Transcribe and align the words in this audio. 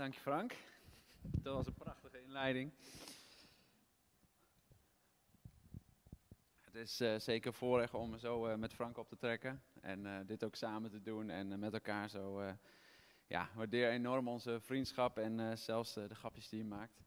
Dank 0.00 0.14
je 0.14 0.20
Frank. 0.20 0.56
Dat 1.22 1.54
was 1.54 1.66
een 1.66 1.74
prachtige 1.74 2.22
inleiding. 2.22 2.72
Het 6.60 6.74
is 6.74 7.00
uh, 7.00 7.18
zeker 7.18 7.54
voorrecht 7.54 7.94
om 7.94 8.18
zo 8.18 8.48
uh, 8.48 8.54
met 8.54 8.74
Frank 8.74 8.98
op 8.98 9.08
te 9.08 9.16
trekken 9.16 9.62
en 9.80 10.04
uh, 10.04 10.16
dit 10.26 10.44
ook 10.44 10.54
samen 10.54 10.90
te 10.90 11.02
doen 11.02 11.30
en 11.30 11.58
met 11.58 11.72
elkaar 11.72 12.08
zo. 12.08 12.42
ja, 13.26 13.48
waardeer 13.54 13.90
enorm 13.90 14.28
onze 14.28 14.60
vriendschap 14.60 15.18
en 15.18 15.58
zelfs 15.58 15.94
de 15.94 16.14
grapjes 16.14 16.48
die 16.48 16.58
je 16.58 16.64
maakt. 16.64 17.00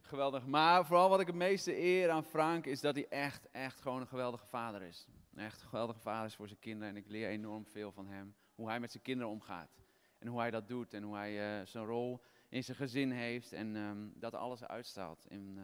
Geweldig. 0.00 0.46
Maar 0.46 0.86
vooral 0.86 1.08
wat 1.08 1.20
ik 1.20 1.26
het 1.26 1.36
meeste 1.36 1.78
eer 1.78 2.10
aan 2.10 2.24
Frank 2.24 2.66
is 2.66 2.80
dat 2.80 2.94
hij 2.94 3.08
echt, 3.08 3.50
echt 3.50 3.80
gewoon 3.80 4.00
een 4.00 4.06
geweldige 4.06 4.46
vader 4.46 4.82
is. 4.82 5.06
Echt 5.34 5.62
een 5.62 5.68
geweldige 5.68 6.00
vader 6.00 6.26
is 6.26 6.34
voor 6.34 6.48
zijn 6.48 6.60
kinderen 6.60 6.88
en 6.88 6.96
ik 6.96 7.08
leer 7.08 7.28
enorm 7.28 7.66
veel 7.66 7.92
van 7.92 8.06
hem. 8.06 8.34
Hoe 8.54 8.68
hij 8.68 8.80
met 8.80 8.90
zijn 8.90 9.02
kinderen 9.02 9.32
omgaat. 9.32 9.79
En 10.20 10.26
hoe 10.26 10.40
hij 10.40 10.50
dat 10.50 10.68
doet 10.68 10.94
en 10.94 11.02
hoe 11.02 11.16
hij 11.16 11.60
uh, 11.60 11.66
zijn 11.66 11.84
rol 11.84 12.22
in 12.48 12.64
zijn 12.64 12.76
gezin 12.76 13.10
heeft 13.10 13.52
en 13.52 13.76
um, 13.76 14.12
dat 14.14 14.34
alles 14.34 14.64
uitstraalt 14.64 15.26
in 15.28 15.58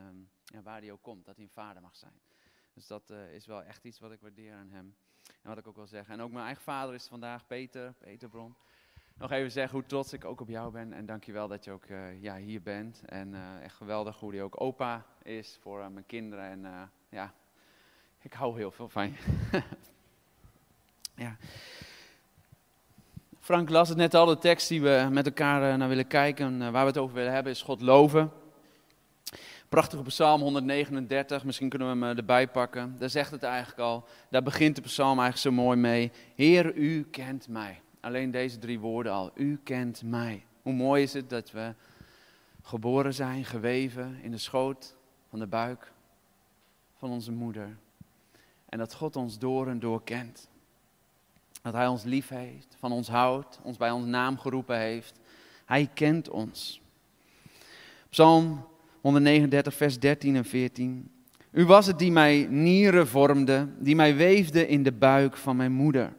ja, 0.45 0.63
waar 0.63 0.81
hij 0.81 0.93
ook 0.93 1.03
komt, 1.03 1.25
dat 1.25 1.37
hij 1.37 1.45
een 1.45 1.51
vader 1.51 1.83
mag 1.83 1.97
zijn. 1.97 2.21
Dus 2.73 2.87
dat 2.87 3.11
uh, 3.11 3.35
is 3.35 3.47
wel 3.47 3.63
echt 3.63 3.85
iets 3.85 3.99
wat 3.99 4.13
ik 4.13 4.21
waardeer 4.21 4.55
aan 4.55 4.71
hem 4.71 4.97
en 5.43 5.49
wat 5.49 5.59
ik 5.59 5.67
ook 5.67 5.77
wil 5.77 5.87
zeggen. 5.87 6.15
En 6.15 6.21
ook 6.21 6.31
mijn 6.31 6.45
eigen 6.45 6.63
vader 6.63 6.95
is 6.95 7.07
vandaag 7.07 7.47
Peter, 7.47 7.93
Peter 7.93 8.29
Bron. 8.29 8.55
Nog 9.15 9.31
even 9.31 9.51
zeggen 9.51 9.79
hoe 9.79 9.87
trots 9.87 10.13
ik 10.13 10.25
ook 10.25 10.41
op 10.41 10.49
jou 10.49 10.73
ben 10.73 10.93
en 10.93 11.07
dankjewel 11.07 11.49
dat 11.49 11.65
je 11.65 11.71
ook 11.71 11.87
uh, 11.87 12.23
ja, 12.23 12.37
hier 12.37 12.63
bent. 12.63 13.03
En 13.05 13.61
echt 13.63 13.75
geweldig 13.77 14.21
hoe 14.21 14.31
hij 14.31 14.43
ook 14.43 14.61
opa 14.61 15.07
is 15.23 15.59
voor 15.61 15.91
mijn 15.91 16.07
kinderen 16.07 16.65
en 16.65 16.91
ja, 17.09 17.35
ik 18.27 18.33
hou 18.33 18.57
heel 18.57 18.71
veel 18.71 18.89
van 18.89 19.09
je. 19.11 19.17
ja. 21.25 21.37
Frank 23.47 23.69
las 23.69 23.89
het 23.89 23.99
net 23.99 24.15
al, 24.15 24.27
de 24.27 24.39
tekst 24.39 24.69
die 24.69 24.83
we 24.83 25.09
met 25.11 25.27
elkaar 25.27 25.71
eh, 25.71 25.79
naar 25.79 25.89
willen 25.89 26.07
kijken, 26.07 26.63
eh, 26.63 26.71
waar 26.71 26.83
we 26.83 26.89
het 26.89 26.99
over 26.99 27.15
willen 27.15 27.33
hebben, 27.33 27.53
is 27.53 27.63
God 27.63 27.81
loven. 27.81 28.31
Prachtige 29.69 30.03
psalm 30.03 30.41
139, 30.41 31.45
misschien 31.45 31.69
kunnen 31.69 31.89
we 31.89 31.95
hem 31.95 32.11
eh, 32.11 32.19
erbij 32.19 32.49
pakken. 32.49 32.97
Daar 32.99 33.11
zegt 33.11 33.31
het 33.31 33.43
eigenlijk 33.43 33.81
al, 33.81 34.05
daar 34.31 34.43
begint 34.43 34.77
de 34.77 34.83
psalm 34.83 35.19
eigenlijk 35.19 35.39
zo 35.57 35.63
mooi 35.63 35.77
mee. 35.79 36.13
Heer, 36.35 36.75
u 36.75 37.03
kent 37.11 37.49
mij. 37.49 37.81
Alleen 38.01 38.31
deze 38.31 38.59
drie 38.59 38.81
woorden 38.81 39.13
al, 39.13 39.31
u 39.35 39.61
kent 39.63 40.03
mij. 40.03 40.45
Hoe 40.63 40.73
mooi 40.73 41.03
is 41.03 41.13
het 41.13 41.31
dat 41.31 41.51
we 41.51 41.75
geboren 42.63 43.15
zijn, 43.15 43.45
geweven 43.45 44.19
in 44.23 44.31
de 44.31 44.39
schoot 44.39 44.97
van 45.29 45.39
de 45.39 45.47
buik 45.47 45.93
van 46.97 47.11
onze 47.11 47.33
moeder. 47.33 47.77
En 48.69 48.79
dat 48.79 48.95
God 48.95 49.17
ons 49.17 49.39
door 49.39 49.69
en 49.69 49.79
door 49.79 50.05
kent. 50.05 50.49
Dat 51.67 51.75
Hij 51.75 51.87
ons 51.87 52.05
lief 52.05 52.29
heeft, 52.29 52.77
van 52.79 52.93
ons 52.93 53.09
houdt, 53.09 53.59
ons 53.63 53.77
bij 53.77 53.91
ons 53.91 54.07
naam 54.07 54.39
geroepen 54.39 54.79
heeft. 54.79 55.21
Hij 55.65 55.91
kent 55.95 56.29
ons. 56.29 56.81
Psalm 58.11 58.67
139, 59.01 59.75
vers 59.75 59.99
13 59.99 60.37
en 60.37 60.45
14. 60.45 61.11
U 61.51 61.65
was 61.65 61.87
het 61.87 61.99
die 61.99 62.11
mij 62.11 62.47
nieren 62.51 63.09
vormde, 63.09 63.69
die 63.79 63.97
mij 63.97 64.17
weefde 64.17 64.69
in 64.69 64.83
de 64.83 64.93
buik 64.93 65.37
van 65.37 65.57
mijn 65.57 65.73
moeder. 65.73 66.13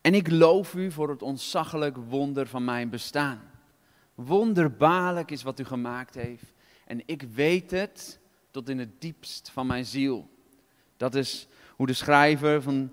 En 0.00 0.14
ik 0.14 0.30
loof 0.30 0.74
u 0.74 0.90
voor 0.90 1.08
het 1.08 1.22
ontzaglijk 1.22 1.96
wonder 2.08 2.46
van 2.46 2.64
mijn 2.64 2.90
bestaan. 2.90 3.40
Wonderbaarlijk 4.14 5.30
is 5.30 5.42
wat 5.42 5.60
u 5.60 5.64
gemaakt 5.64 6.14
heeft. 6.14 6.52
En 6.86 7.02
ik 7.06 7.22
weet 7.22 7.70
het 7.70 8.20
tot 8.50 8.68
in 8.68 8.78
het 8.78 9.00
diepst 9.00 9.50
van 9.52 9.66
mijn 9.66 9.84
ziel. 9.84 10.28
Dat 10.96 11.14
is 11.14 11.48
hoe 11.76 11.86
de 11.86 11.92
schrijver 11.92 12.62
van 12.62 12.90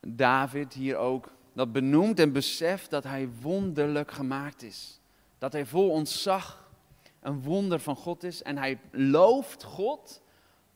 David 0.00 0.72
hier 0.72 0.96
ook 0.96 1.32
dat 1.52 1.72
benoemt 1.72 2.18
en 2.18 2.32
beseft 2.32 2.90
dat 2.90 3.04
hij 3.04 3.28
wonderlijk 3.40 4.10
gemaakt 4.10 4.62
is. 4.62 5.00
Dat 5.38 5.52
hij 5.52 5.66
vol 5.66 5.90
ontzag 5.90 6.70
een 7.20 7.42
wonder 7.42 7.80
van 7.80 7.96
God 7.96 8.22
is 8.24 8.42
en 8.42 8.56
hij 8.56 8.78
looft 8.90 9.62
God 9.62 10.22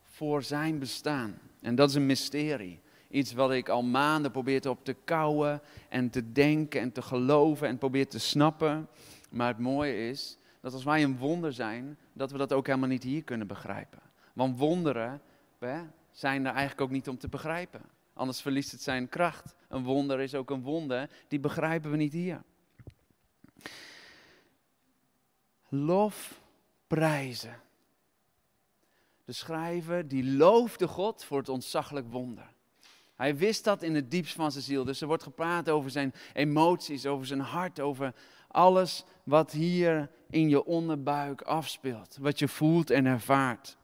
voor 0.03 0.43
zijn 0.43 0.79
bestaan. 0.79 1.39
En 1.61 1.75
dat 1.75 1.89
is 1.89 1.95
een 1.95 2.07
mysterie. 2.07 2.81
Iets 3.09 3.33
wat 3.33 3.53
ik 3.53 3.69
al 3.69 3.83
maanden 3.83 4.31
probeer 4.31 4.69
op 4.69 4.85
te 4.85 4.97
kouwen 5.05 5.61
en 5.89 6.11
te 6.11 6.33
denken 6.33 6.81
en 6.81 6.93
te 6.93 7.03
geloven 7.03 7.69
en 7.69 7.79
probeer 7.79 8.09
te 8.09 8.19
snappen. 8.19 8.89
Maar 9.31 9.49
het 9.49 9.59
mooie 9.59 10.09
is 10.09 10.39
dat 10.61 10.73
als 10.73 10.85
wij 10.85 11.03
een 11.03 11.19
wonder 11.19 11.53
zijn, 11.53 11.99
dat 12.13 12.31
we 12.31 12.39
dat 12.39 12.53
ook 12.53 12.67
helemaal 12.67 12.89
niet 12.89 13.03
hier 13.03 13.23
kunnen 13.23 13.47
begrijpen. 13.47 14.01
Want 14.33 14.59
wonderen 14.59 15.21
zijn 16.11 16.41
er 16.41 16.53
eigenlijk 16.53 16.81
ook 16.81 16.91
niet 16.91 17.09
om 17.09 17.19
te 17.19 17.29
begrijpen. 17.29 17.81
Anders 18.15 18.41
verliest 18.41 18.71
het 18.71 18.83
zijn 18.83 19.09
kracht. 19.09 19.55
Een 19.69 19.85
wonder 19.85 20.21
is 20.21 20.35
ook 20.35 20.51
een 20.51 20.63
wonder. 20.63 21.11
Die 21.29 21.41
begrijpen 21.41 21.91
we 21.91 21.97
niet 21.97 22.13
hier. 22.13 22.43
Lof 25.69 26.41
prijzen. 26.87 27.61
De 29.25 29.33
schrijver 29.33 30.09
die 30.09 30.33
loofde 30.33 30.89
God 30.89 31.25
voor 31.25 31.39
het 31.39 31.49
ontzaglijk 31.49 32.11
wonder. 32.11 32.53
Hij 33.15 33.37
wist 33.37 33.65
dat 33.65 33.83
in 33.83 33.95
het 33.95 34.11
diepst 34.11 34.35
van 34.35 34.53
zijn 34.53 34.65
ziel. 34.65 34.85
Dus 34.85 35.01
er 35.01 35.07
wordt 35.07 35.23
gepraat 35.23 35.71
over 35.71 35.91
zijn 35.91 36.15
emoties, 36.33 37.07
over 37.07 37.27
zijn 37.27 37.41
hart, 37.41 37.81
over 37.81 38.15
alles 38.49 39.05
wat 39.25 39.53
hier 39.53 40.11
in 40.31 40.49
je 40.49 40.65
onderbuik 40.65 41.43
afspeelt. 41.43 42.17
Wat 42.21 42.39
je 42.39 42.49
voelt 42.49 42.91
en 42.91 43.07
ervaart. 43.07 43.77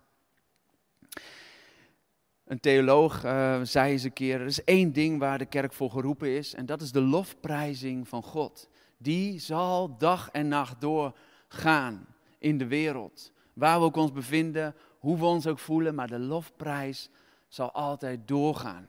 Een 2.51 2.61
theoloog 2.61 3.25
uh, 3.25 3.61
zei 3.63 3.93
eens 3.93 4.03
een 4.03 4.13
keer: 4.13 4.41
er 4.41 4.47
is 4.47 4.65
één 4.65 4.93
ding 4.93 5.19
waar 5.19 5.39
de 5.39 5.47
kerk 5.47 5.73
voor 5.73 5.91
geroepen 5.91 6.29
is, 6.29 6.55
en 6.55 6.67
dat 6.67 6.81
is 6.81 6.93
de 6.93 7.01
lofprijzing 7.01 8.09
van 8.09 8.23
God. 8.23 8.69
Die 8.97 9.39
zal 9.39 9.97
dag 9.99 10.31
en 10.31 10.49
nacht 10.49 10.81
doorgaan 10.81 12.07
in 12.39 12.59
de 12.59 12.67
wereld. 12.67 13.33
Waar 13.53 13.79
we 13.79 13.85
ook 13.85 13.97
ons 13.97 14.13
bevinden, 14.13 14.75
hoe 14.99 15.19
we 15.19 15.25
ons 15.25 15.47
ook 15.47 15.59
voelen, 15.59 15.95
maar 15.95 16.07
de 16.07 16.19
lofprijs 16.19 17.11
zal 17.49 17.73
altijd 17.73 18.29
doorgaan. 18.29 18.89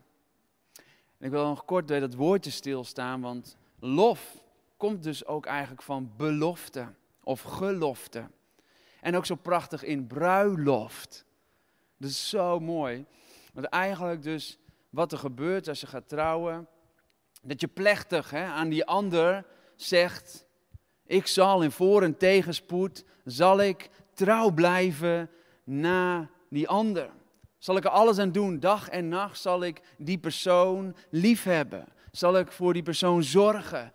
En 1.17 1.25
ik 1.25 1.31
wil 1.31 1.47
nog 1.47 1.65
kort 1.65 1.85
bij 1.85 1.99
dat 1.99 2.13
woordje 2.13 2.51
stilstaan, 2.51 3.21
want 3.21 3.57
lof 3.79 4.43
komt 4.77 5.03
dus 5.03 5.25
ook 5.25 5.45
eigenlijk 5.45 5.81
van 5.81 6.11
belofte 6.17 6.93
of 7.23 7.41
gelofte. 7.41 8.29
En 9.01 9.15
ook 9.15 9.25
zo 9.25 9.35
prachtig 9.35 9.83
in 9.83 10.07
bruiloft. 10.07 11.25
Dat 11.97 12.09
is 12.09 12.29
zo 12.29 12.59
mooi. 12.59 13.05
Want 13.51 13.65
eigenlijk 13.65 14.23
dus 14.23 14.57
wat 14.89 15.11
er 15.11 15.17
gebeurt 15.17 15.67
als 15.67 15.81
je 15.81 15.87
gaat 15.87 16.09
trouwen, 16.09 16.67
dat 17.41 17.61
je 17.61 17.67
plechtig 17.67 18.29
hè, 18.29 18.45
aan 18.45 18.69
die 18.69 18.85
ander 18.85 19.45
zegt, 19.75 20.45
ik 21.05 21.27
zal 21.27 21.61
in 21.61 21.71
voor- 21.71 22.03
en 22.03 22.17
tegenspoed, 22.17 23.05
zal 23.25 23.61
ik 23.61 23.89
trouw 24.13 24.51
blijven 24.51 25.29
na 25.63 26.29
die 26.49 26.67
ander. 26.67 27.09
Zal 27.57 27.77
ik 27.77 27.83
er 27.83 27.89
alles 27.89 28.17
aan 28.17 28.31
doen, 28.31 28.59
dag 28.59 28.89
en 28.89 29.07
nacht 29.07 29.39
zal 29.39 29.63
ik 29.63 29.81
die 29.97 30.17
persoon 30.17 30.95
liefhebben. 31.09 31.87
Zal 32.11 32.37
ik 32.37 32.51
voor 32.51 32.73
die 32.73 32.83
persoon 32.83 33.23
zorgen. 33.23 33.93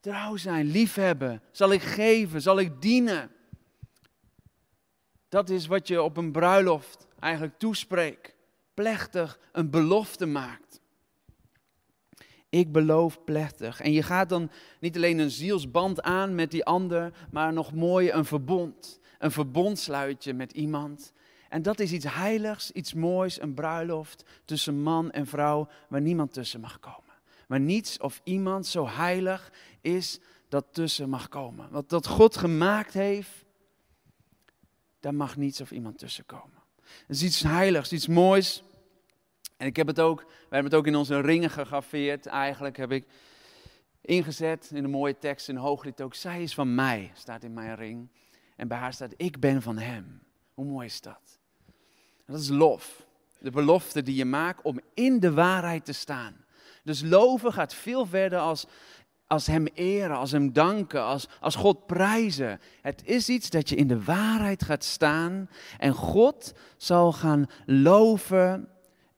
Trouw 0.00 0.36
zijn, 0.36 0.66
liefhebben. 0.66 1.42
Zal 1.50 1.72
ik 1.72 1.82
geven, 1.82 2.42
zal 2.42 2.58
ik 2.58 2.82
dienen. 2.82 3.30
Dat 5.28 5.48
is 5.50 5.66
wat 5.66 5.88
je 5.88 6.02
op 6.02 6.16
een 6.16 6.32
bruiloft 6.32 7.07
eigenlijk 7.18 7.58
toespreekt. 7.58 8.34
Plechtig 8.74 9.38
een 9.52 9.70
belofte 9.70 10.26
maakt. 10.26 10.80
Ik 12.48 12.72
beloof 12.72 13.24
plechtig. 13.24 13.80
En 13.80 13.92
je 13.92 14.02
gaat 14.02 14.28
dan 14.28 14.50
niet 14.80 14.96
alleen 14.96 15.18
een 15.18 15.30
zielsband 15.30 16.02
aan 16.02 16.34
met 16.34 16.50
die 16.50 16.64
ander, 16.64 17.12
maar 17.30 17.52
nog 17.52 17.72
mooi 17.72 18.10
een 18.10 18.24
verbond. 18.24 19.00
Een 19.18 19.30
verbond 19.30 19.78
sluit 19.78 20.24
je 20.24 20.34
met 20.34 20.52
iemand. 20.52 21.12
En 21.48 21.62
dat 21.62 21.80
is 21.80 21.92
iets 21.92 22.14
heiligs, 22.14 22.70
iets 22.70 22.94
moois, 22.94 23.40
een 23.40 23.54
bruiloft 23.54 24.24
tussen 24.44 24.82
man 24.82 25.10
en 25.10 25.26
vrouw 25.26 25.68
waar 25.88 26.00
niemand 26.00 26.32
tussen 26.32 26.60
mag 26.60 26.80
komen. 26.80 27.14
Maar 27.46 27.60
niets 27.60 27.98
of 27.98 28.20
iemand 28.24 28.66
zo 28.66 28.88
heilig 28.88 29.52
is 29.80 30.20
dat 30.48 30.64
tussen 30.70 31.08
mag 31.08 31.28
komen. 31.28 31.70
Wat 31.70 31.88
dat 31.88 32.06
God 32.06 32.36
gemaakt 32.36 32.92
heeft, 32.92 33.44
daar 35.00 35.14
mag 35.14 35.36
niets 35.36 35.60
of 35.60 35.70
iemand 35.70 35.98
tussen 35.98 36.26
komen. 36.26 36.57
Het 37.06 37.16
is 37.16 37.22
iets 37.22 37.42
heiligs, 37.42 37.92
iets 37.92 38.06
moois. 38.06 38.62
En 39.56 39.66
ik 39.66 39.76
heb 39.76 39.86
het 39.86 40.00
ook, 40.00 40.20
we 40.20 40.54
hebben 40.54 40.70
het 40.70 40.80
ook 40.80 40.86
in 40.86 40.96
onze 40.96 41.20
ringen 41.20 41.50
gegraveerd. 41.50 42.26
Eigenlijk 42.26 42.76
heb 42.76 42.92
ik 42.92 43.06
ingezet 44.00 44.70
in 44.74 44.84
een 44.84 44.90
mooie 44.90 45.18
tekst 45.18 45.48
in 45.48 45.56
Hooglied 45.56 46.02
ook. 46.02 46.14
Zij 46.14 46.42
is 46.42 46.54
van 46.54 46.74
mij, 46.74 47.10
staat 47.14 47.42
in 47.42 47.52
mijn 47.52 47.74
ring. 47.74 48.08
En 48.56 48.68
bij 48.68 48.78
haar 48.78 48.92
staat, 48.92 49.14
ik 49.16 49.40
ben 49.40 49.62
van 49.62 49.78
hem. 49.78 50.22
Hoe 50.54 50.64
mooi 50.64 50.86
is 50.86 51.00
dat? 51.00 51.38
dat 52.26 52.40
is 52.40 52.48
lof. 52.48 53.06
De 53.38 53.50
belofte 53.50 54.02
die 54.02 54.14
je 54.14 54.24
maakt 54.24 54.62
om 54.62 54.80
in 54.94 55.20
de 55.20 55.32
waarheid 55.32 55.84
te 55.84 55.92
staan. 55.92 56.44
Dus 56.84 57.02
loven 57.02 57.52
gaat 57.52 57.74
veel 57.74 58.06
verder 58.06 58.38
als, 58.38 58.66
als 59.28 59.46
Hem 59.46 59.66
eren, 59.66 60.16
als 60.16 60.30
Hem 60.30 60.52
danken, 60.52 61.02
als, 61.02 61.28
als 61.40 61.54
God 61.54 61.86
prijzen. 61.86 62.60
Het 62.80 63.02
is 63.04 63.28
iets 63.28 63.50
dat 63.50 63.68
je 63.68 63.76
in 63.76 63.88
de 63.88 64.04
waarheid 64.04 64.64
gaat 64.64 64.84
staan 64.84 65.48
en 65.78 65.92
God 65.94 66.52
zal 66.76 67.12
gaan 67.12 67.46
loven 67.66 68.68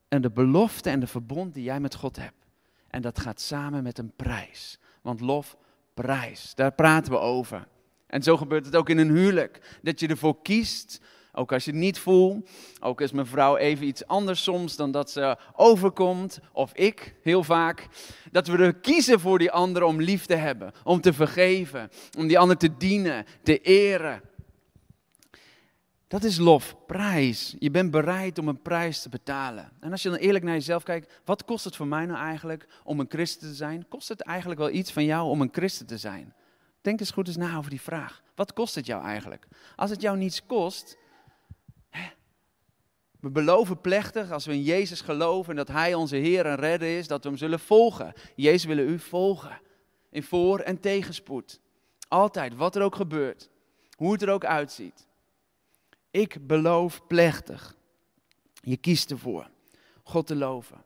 en 0.08 0.22
de 0.22 0.30
belofte 0.30 0.90
en 0.90 1.00
de 1.00 1.06
verbond 1.06 1.54
die 1.54 1.62
jij 1.62 1.80
met 1.80 1.94
God 1.94 2.16
hebt. 2.16 2.46
En 2.88 3.02
dat 3.02 3.18
gaat 3.18 3.40
samen 3.40 3.82
met 3.82 3.98
een 3.98 4.12
prijs. 4.16 4.78
Want 5.02 5.20
lof 5.20 5.56
prijs. 5.94 6.54
Daar 6.54 6.72
praten 6.72 7.12
we 7.12 7.18
over. 7.18 7.68
En 8.06 8.22
zo 8.22 8.36
gebeurt 8.36 8.66
het 8.66 8.76
ook 8.76 8.88
in 8.88 8.98
een 8.98 9.10
huwelijk. 9.10 9.78
Dat 9.82 10.00
je 10.00 10.08
ervoor 10.08 10.42
kiest, 10.42 11.00
ook 11.32 11.52
als 11.52 11.64
je 11.64 11.70
het 11.70 11.80
niet 11.80 11.98
voelt, 11.98 12.48
ook 12.80 13.00
als 13.00 13.12
mijn 13.12 13.26
vrouw 13.26 13.56
even 13.56 13.86
iets 13.86 14.06
anders 14.06 14.42
soms 14.42 14.76
dan 14.76 14.90
dat 14.90 15.10
ze 15.10 15.36
overkomt, 15.56 16.40
of 16.52 16.74
ik 16.74 17.14
heel 17.22 17.44
vaak, 17.44 17.88
dat 18.30 18.46
we 18.46 18.58
er 18.58 18.74
kiezen 18.74 19.20
voor 19.20 19.38
die 19.38 19.50
ander 19.50 19.82
om 19.82 20.00
lief 20.00 20.26
te 20.26 20.34
hebben, 20.34 20.72
om 20.84 21.00
te 21.00 21.12
vergeven, 21.12 21.90
om 22.18 22.26
die 22.26 22.38
ander 22.38 22.56
te 22.56 22.76
dienen, 22.76 23.24
te 23.42 23.58
eren. 23.58 24.22
Dat 26.10 26.24
is 26.24 26.38
lof, 26.38 26.76
prijs. 26.86 27.54
Je 27.58 27.70
bent 27.70 27.90
bereid 27.90 28.38
om 28.38 28.48
een 28.48 28.62
prijs 28.62 29.02
te 29.02 29.08
betalen. 29.08 29.72
En 29.80 29.90
als 29.90 30.02
je 30.02 30.08
dan 30.08 30.18
eerlijk 30.18 30.44
naar 30.44 30.54
jezelf 30.54 30.82
kijkt, 30.82 31.20
wat 31.24 31.44
kost 31.44 31.64
het 31.64 31.76
voor 31.76 31.86
mij 31.86 32.06
nou 32.06 32.18
eigenlijk 32.18 32.66
om 32.84 33.00
een 33.00 33.06
christen 33.08 33.48
te 33.48 33.54
zijn? 33.54 33.88
Kost 33.88 34.08
het 34.08 34.20
eigenlijk 34.20 34.60
wel 34.60 34.70
iets 34.70 34.92
van 34.92 35.04
jou 35.04 35.28
om 35.28 35.40
een 35.40 35.48
christen 35.52 35.86
te 35.86 35.98
zijn? 35.98 36.34
Denk 36.80 37.00
eens 37.00 37.10
goed 37.10 37.26
eens 37.26 37.36
na 37.36 37.56
over 37.56 37.70
die 37.70 37.80
vraag. 37.80 38.22
Wat 38.34 38.52
kost 38.52 38.74
het 38.74 38.86
jou 38.86 39.04
eigenlijk? 39.04 39.46
Als 39.76 39.90
het 39.90 40.00
jou 40.00 40.16
niets 40.16 40.46
kost, 40.46 40.96
we 43.20 43.30
beloven 43.30 43.80
plechtig, 43.80 44.30
als 44.30 44.46
we 44.46 44.52
in 44.52 44.62
Jezus 44.62 45.00
geloven 45.00 45.50
en 45.50 45.56
dat 45.56 45.68
Hij 45.68 45.94
onze 45.94 46.16
Heer 46.16 46.46
en 46.46 46.56
Redder 46.56 46.98
is, 46.98 47.06
dat 47.06 47.22
we 47.22 47.28
Hem 47.28 47.38
zullen 47.38 47.60
volgen. 47.60 48.12
Jezus 48.36 48.64
willen 48.64 48.88
u 48.88 48.98
volgen. 48.98 49.60
In 50.10 50.22
voor- 50.22 50.60
en 50.60 50.80
tegenspoed. 50.80 51.60
Altijd, 52.08 52.54
wat 52.54 52.76
er 52.76 52.82
ook 52.82 52.94
gebeurt. 52.94 53.50
Hoe 53.96 54.12
het 54.12 54.22
er 54.22 54.30
ook 54.30 54.44
uitziet. 54.44 55.06
Ik 56.10 56.46
beloof 56.46 57.06
plechtig. 57.06 57.76
Je 58.60 58.76
kiest 58.76 59.10
ervoor. 59.10 59.50
God 60.02 60.26
te 60.26 60.36
loven. 60.36 60.84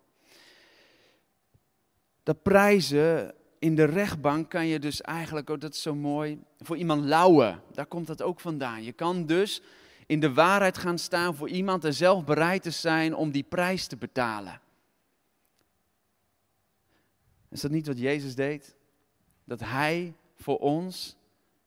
Dat 2.22 2.42
prijzen 2.42 3.34
in 3.58 3.74
de 3.74 3.84
rechtbank 3.84 4.50
kan 4.50 4.66
je 4.66 4.78
dus 4.78 5.00
eigenlijk, 5.00 5.50
oh, 5.50 5.60
dat 5.60 5.74
is 5.74 5.82
zo 5.82 5.94
mooi, 5.94 6.40
voor 6.58 6.76
iemand 6.76 7.04
lauwen. 7.04 7.62
Daar 7.72 7.86
komt 7.86 8.06
dat 8.06 8.22
ook 8.22 8.40
vandaan. 8.40 8.82
Je 8.82 8.92
kan 8.92 9.26
dus 9.26 9.62
in 10.06 10.20
de 10.20 10.32
waarheid 10.32 10.78
gaan 10.78 10.98
staan 10.98 11.34
voor 11.34 11.48
iemand 11.48 11.84
en 11.84 11.94
zelf 11.94 12.24
bereid 12.24 12.62
te 12.62 12.70
zijn 12.70 13.14
om 13.14 13.30
die 13.30 13.42
prijs 13.42 13.86
te 13.86 13.96
betalen. 13.96 14.60
Is 17.48 17.60
dat 17.60 17.70
niet 17.70 17.86
wat 17.86 17.98
Jezus 17.98 18.34
deed? 18.34 18.76
Dat 19.44 19.60
Hij 19.60 20.14
voor 20.36 20.58
ons 20.58 21.16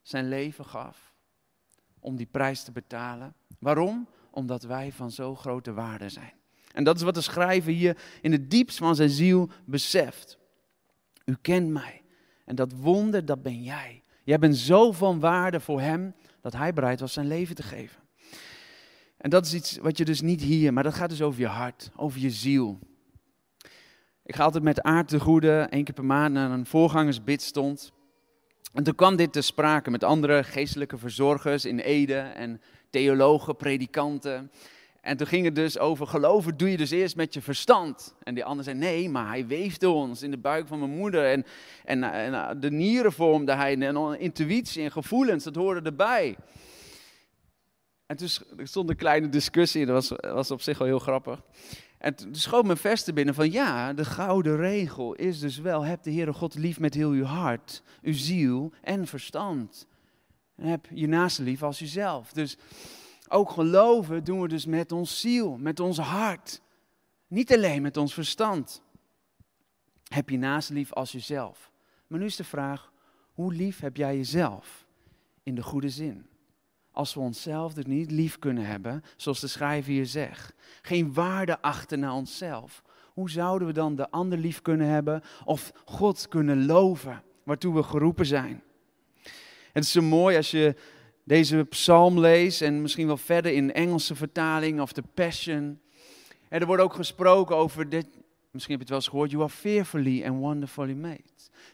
zijn 0.02 0.28
leven 0.28 0.66
gaf 0.66 1.14
om 2.00 2.16
die 2.16 2.28
prijs 2.32 2.64
te 2.64 2.72
betalen. 2.72 3.34
Waarom? 3.60 4.08
Omdat 4.32 4.64
wij 4.64 4.92
van 4.92 5.12
zo 5.12 5.36
grote 5.36 5.74
waarde 5.74 6.10
zijn. 6.10 6.34
En 6.74 6.84
dat 6.84 6.96
is 6.96 7.02
wat 7.02 7.14
de 7.14 7.22
schrijver 7.22 7.72
hier 7.72 7.98
in 8.22 8.32
het 8.32 8.52
diepst 8.52 8.78
van 8.78 8.96
zijn 8.96 9.10
ziel 9.10 9.50
beseft. 9.66 10.38
U 11.26 11.36
kent 11.42 11.70
mij. 11.70 12.02
En 12.46 12.56
dat 12.56 12.72
wonder, 12.74 13.26
dat 13.26 13.42
ben 13.42 13.64
jij. 13.64 14.04
Jij 14.24 14.40
bent 14.40 14.58
zo 14.58 14.92
van 14.92 15.20
waarde 15.20 15.60
voor 15.60 15.82
hem 15.82 16.16
dat 16.42 16.54
hij 16.54 16.74
bereid 16.74 17.00
was 17.00 17.14
zijn 17.14 17.28
leven 17.28 17.56
te 17.56 17.64
geven. 17.64 18.02
En 19.18 19.30
dat 19.30 19.46
is 19.46 19.54
iets 19.54 19.78
wat 19.78 19.98
je 19.98 20.06
dus 20.06 20.22
niet 20.22 20.42
hier, 20.42 20.74
maar 20.74 20.84
dat 20.84 20.94
gaat 20.94 21.10
dus 21.10 21.22
over 21.22 21.40
je 21.40 21.48
hart, 21.48 21.92
over 21.96 22.20
je 22.20 22.30
ziel. 22.30 22.80
Ik 24.24 24.36
ga 24.36 24.44
altijd 24.44 24.64
met 24.64 24.82
aard 24.82 25.08
te 25.08 25.20
goede, 25.20 25.68
één 25.70 25.84
keer 25.84 25.94
per 25.94 26.06
maand 26.06 26.34
naar 26.34 26.52
een 26.52 26.66
voorgangersbid 26.66 27.42
stond. 27.42 27.92
En 28.74 28.84
toen 28.84 28.96
kwam 28.96 29.16
dit 29.16 29.34
te 29.34 29.42
sprake 29.42 29.92
met 29.92 30.04
andere 30.04 30.44
geestelijke 30.44 30.98
verzorgers 30.98 31.66
in 31.66 31.80
Ede 31.80 32.18
en 32.18 32.62
theologen, 32.90 33.56
predikanten. 33.56 34.52
En 35.02 35.18
toen 35.18 35.28
ging 35.28 35.46
het 35.46 35.56
dus 35.56 35.80
over 35.80 36.08
geloven 36.08 36.58
doe 36.58 36.72
je 36.72 36.78
dus 36.78 36.92
eerst 36.92 37.16
met 37.16 37.34
je 37.34 37.42
verstand. 37.42 38.16
En 38.24 38.34
die 38.34 38.46
ander 38.46 38.64
zei 38.64 38.78
nee, 38.78 39.10
maar 39.10 39.28
hij 39.28 39.48
weefde 39.48 39.90
ons 39.90 40.22
in 40.22 40.32
de 40.32 40.38
buik 40.38 40.68
van 40.68 40.80
mijn 40.80 40.98
moeder. 40.98 41.26
En, 41.26 41.46
en, 41.86 42.04
en 42.04 42.60
de 42.60 42.72
nieren 42.72 43.12
vormde 43.12 43.54
hij 43.54 43.78
en 43.78 44.20
intuïtie 44.20 44.84
en 44.84 44.92
gevoelens, 44.92 45.44
dat 45.44 45.56
hoorde 45.56 45.82
erbij. 45.82 46.36
En 48.08 48.18
toen 48.18 48.30
stond 48.64 48.90
een 48.90 48.96
kleine 48.96 49.30
discussie, 49.30 49.86
dat 49.86 50.08
was, 50.08 50.34
was 50.34 50.52
op 50.52 50.62
zich 50.62 50.78
wel 50.78 50.88
heel 50.88 51.00
grappig. 51.00 51.42
En 51.98 52.16
toen 52.16 52.36
schoot 52.36 52.66
mijn 52.66 52.78
veste 52.78 53.14
binnen 53.14 53.36
van 53.36 53.52
ja, 53.52 53.94
de 53.94 54.06
gouden 54.06 54.58
regel 54.58 55.14
is 55.14 55.40
dus 55.40 55.58
wel, 55.58 55.86
heb 55.86 56.04
de 56.04 56.12
Heere 56.12 56.34
God 56.34 56.56
lief 56.56 56.80
met 56.80 56.94
heel 56.94 57.10
uw 57.10 57.24
hart, 57.24 57.84
uw 58.02 58.14
ziel 58.14 58.74
en 58.82 59.08
verstand. 59.08 59.88
En 60.56 60.68
heb 60.68 60.88
je 60.94 61.08
naaste 61.08 61.44
lief 61.44 61.64
als 61.64 61.80
jezelf. 61.80 62.32
Dus 62.32 62.58
ook 63.28 63.50
geloven 63.50 64.24
doen 64.24 64.42
we 64.42 64.48
dus 64.48 64.66
met 64.66 64.92
ons 64.92 65.20
ziel, 65.20 65.58
met 65.58 65.80
ons 65.80 65.98
hart. 65.98 66.62
Niet 67.28 67.54
alleen 67.54 67.82
met 67.82 67.98
ons 67.98 68.14
verstand. 68.14 68.82
Heb 70.04 70.30
je 70.30 70.38
naast 70.38 70.70
lief 70.70 70.94
als 70.94 71.12
jezelf. 71.12 71.72
Maar 72.08 72.20
nu 72.20 72.26
is 72.26 72.36
de 72.36 72.44
vraag, 72.44 72.92
hoe 73.34 73.54
lief 73.54 73.80
heb 73.80 73.98
jij 73.98 74.16
jezelf? 74.16 74.86
In 75.44 75.56
de 75.56 75.64
goede 75.64 75.90
zin. 75.90 76.26
Als 76.98 77.14
we 77.14 77.20
onszelf 77.20 77.74
dus 77.74 77.86
niet 77.86 78.12
lief 78.12 78.40
kunnen 78.40 78.66
hebben, 78.66 79.04
zoals 79.16 79.40
de 79.40 79.48
schrijver 79.48 79.92
hier 79.92 80.06
zegt. 80.06 80.54
Geen 80.82 81.14
waarde 81.14 81.62
achter 81.62 81.98
naar 81.98 82.14
onszelf. 82.14 82.84
Hoe 83.14 83.30
zouden 83.30 83.68
we 83.68 83.74
dan 83.74 83.96
de 83.96 84.12
ander 84.12 84.38
lief 84.38 84.62
kunnen 84.62 84.88
hebben 84.88 85.22
of 85.46 85.72
God 85.86 86.28
kunnen 86.28 86.66
loven, 86.66 87.24
waartoe 87.44 87.76
we 87.76 87.84
geroepen 87.84 88.26
zijn? 88.26 88.64
Het 89.72 89.84
is 89.84 89.92
zo 89.92 90.02
mooi 90.02 90.38
als 90.38 90.52
je 90.52 90.76
deze 91.24 91.66
psalm 91.70 92.20
lees 92.20 92.62
en 92.62 92.82
misschien 92.82 93.08
wel 93.08 93.18
verder 93.18 93.54
in 93.54 93.68
de 93.68 93.74
Engelse 93.74 94.16
vertaling 94.16 94.82
of 94.82 94.94
de 94.94 95.04
Passion. 95.14 95.80
En 96.50 96.60
er 96.60 96.66
wordt 96.66 96.84
ook 96.84 96.94
gesproken 96.94 97.56
over 97.56 97.90
dit, 97.90 98.08
misschien 98.52 98.78
heb 98.78 98.88
je 98.88 98.88
het 98.88 98.90
wel 98.90 98.98
eens 98.98 99.08
gehoord, 99.08 99.32
you 99.32 99.44
are 99.44 99.52
fearfully 99.52 100.26
and 100.26 100.40
wonderfully 100.40 100.94
made. 100.94 101.24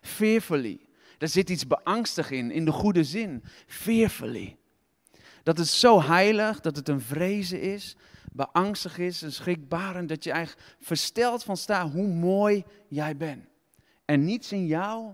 Fearfully. 0.02 0.80
Daar 1.18 1.30
zit 1.30 1.50
iets 1.50 1.68
beangstig 1.68 2.32
in, 2.32 2.52
in 2.52 2.66
de 2.66 2.72
goede 2.72 3.04
zin. 3.04 3.44
Fearfully. 3.68 4.58
Dat 5.44 5.58
het 5.58 5.68
zo 5.68 6.02
heilig, 6.02 6.60
dat 6.60 6.76
het 6.76 6.90
een 6.90 7.02
vrezen 7.02 7.62
is, 7.62 7.96
beangstig 8.32 8.98
is, 8.98 9.22
een 9.22 9.32
schrikbarend, 9.32 10.10
dat 10.10 10.24
je 10.24 10.32
eigenlijk 10.32 10.76
versteld 10.80 11.44
van 11.44 11.58
staat 11.58 11.92
hoe 11.92 12.08
mooi 12.08 12.64
jij 12.88 13.18
bent. 13.18 13.46
En 14.06 14.26
niets 14.26 14.52
in 14.52 14.66
jou 14.66 15.14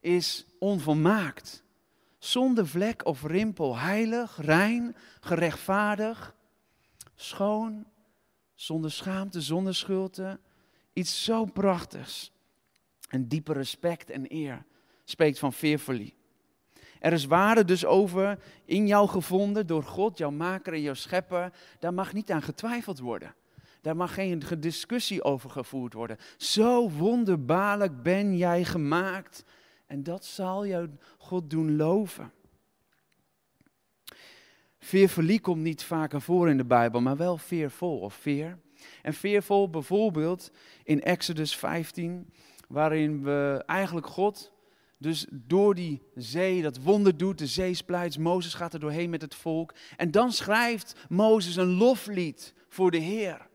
is 0.00 0.46
onvolmaakt 0.58 1.64
zonder 2.18 2.66
vlek 2.66 3.04
of 3.04 3.22
rimpel, 3.22 3.78
heilig, 3.78 4.36
rein, 4.40 4.96
gerechtvaardig, 5.20 6.34
schoon, 7.14 7.86
zonder 8.54 8.90
schaamte, 8.90 9.40
zonder 9.40 9.74
schulte. 9.74 10.40
Iets 10.92 11.24
zo 11.24 11.44
prachtigs. 11.44 12.32
Een 13.08 13.28
diepe 13.28 13.52
respect 13.52 14.10
en 14.10 14.34
eer 14.34 14.64
spreekt 15.04 15.38
van 15.38 15.52
fearfully. 15.52 16.15
Er 17.00 17.12
is 17.12 17.24
waarde 17.24 17.64
dus 17.64 17.84
over 17.84 18.38
in 18.64 18.86
jou 18.86 19.08
gevonden 19.08 19.66
door 19.66 19.82
God, 19.82 20.18
jouw 20.18 20.30
maker 20.30 20.72
en 20.72 20.80
jouw 20.80 20.94
schepper. 20.94 21.52
Daar 21.78 21.94
mag 21.94 22.12
niet 22.12 22.30
aan 22.30 22.42
getwijfeld 22.42 22.98
worden. 22.98 23.34
Daar 23.80 23.96
mag 23.96 24.14
geen 24.14 24.42
discussie 24.58 25.24
over 25.24 25.50
gevoerd 25.50 25.92
worden. 25.92 26.18
Zo 26.36 26.90
wonderbaarlijk 26.90 28.02
ben 28.02 28.36
jij 28.36 28.64
gemaakt 28.64 29.44
en 29.86 30.02
dat 30.02 30.24
zal 30.24 30.66
jou 30.66 30.90
God 31.18 31.50
doen 31.50 31.76
loven. 31.76 32.32
Veerverlie 34.78 35.40
komt 35.40 35.62
niet 35.62 35.82
vaker 35.82 36.20
voor 36.20 36.48
in 36.48 36.56
de 36.56 36.64
Bijbel, 36.64 37.00
maar 37.00 37.16
wel 37.16 37.36
veervol 37.36 37.98
of 37.98 38.14
veer. 38.14 38.58
En 39.02 39.14
veervol 39.14 39.70
bijvoorbeeld 39.70 40.50
in 40.84 41.02
Exodus 41.02 41.56
15, 41.56 42.32
waarin 42.68 43.22
we 43.22 43.62
eigenlijk 43.66 44.06
God 44.06 44.52
dus 44.98 45.26
door 45.30 45.74
die 45.74 46.02
zee 46.14 46.62
dat 46.62 46.78
wonder 46.78 47.16
doet, 47.16 47.38
de 47.38 47.46
zee 47.46 47.74
splijt, 47.74 48.18
Mozes 48.18 48.54
gaat 48.54 48.74
er 48.74 48.80
doorheen 48.80 49.10
met 49.10 49.20
het 49.20 49.34
volk. 49.34 49.74
En 49.96 50.10
dan 50.10 50.32
schrijft 50.32 50.94
Mozes 51.08 51.56
een 51.56 51.74
loflied 51.74 52.54
voor 52.68 52.90
de 52.90 52.98
Heer. 52.98 53.46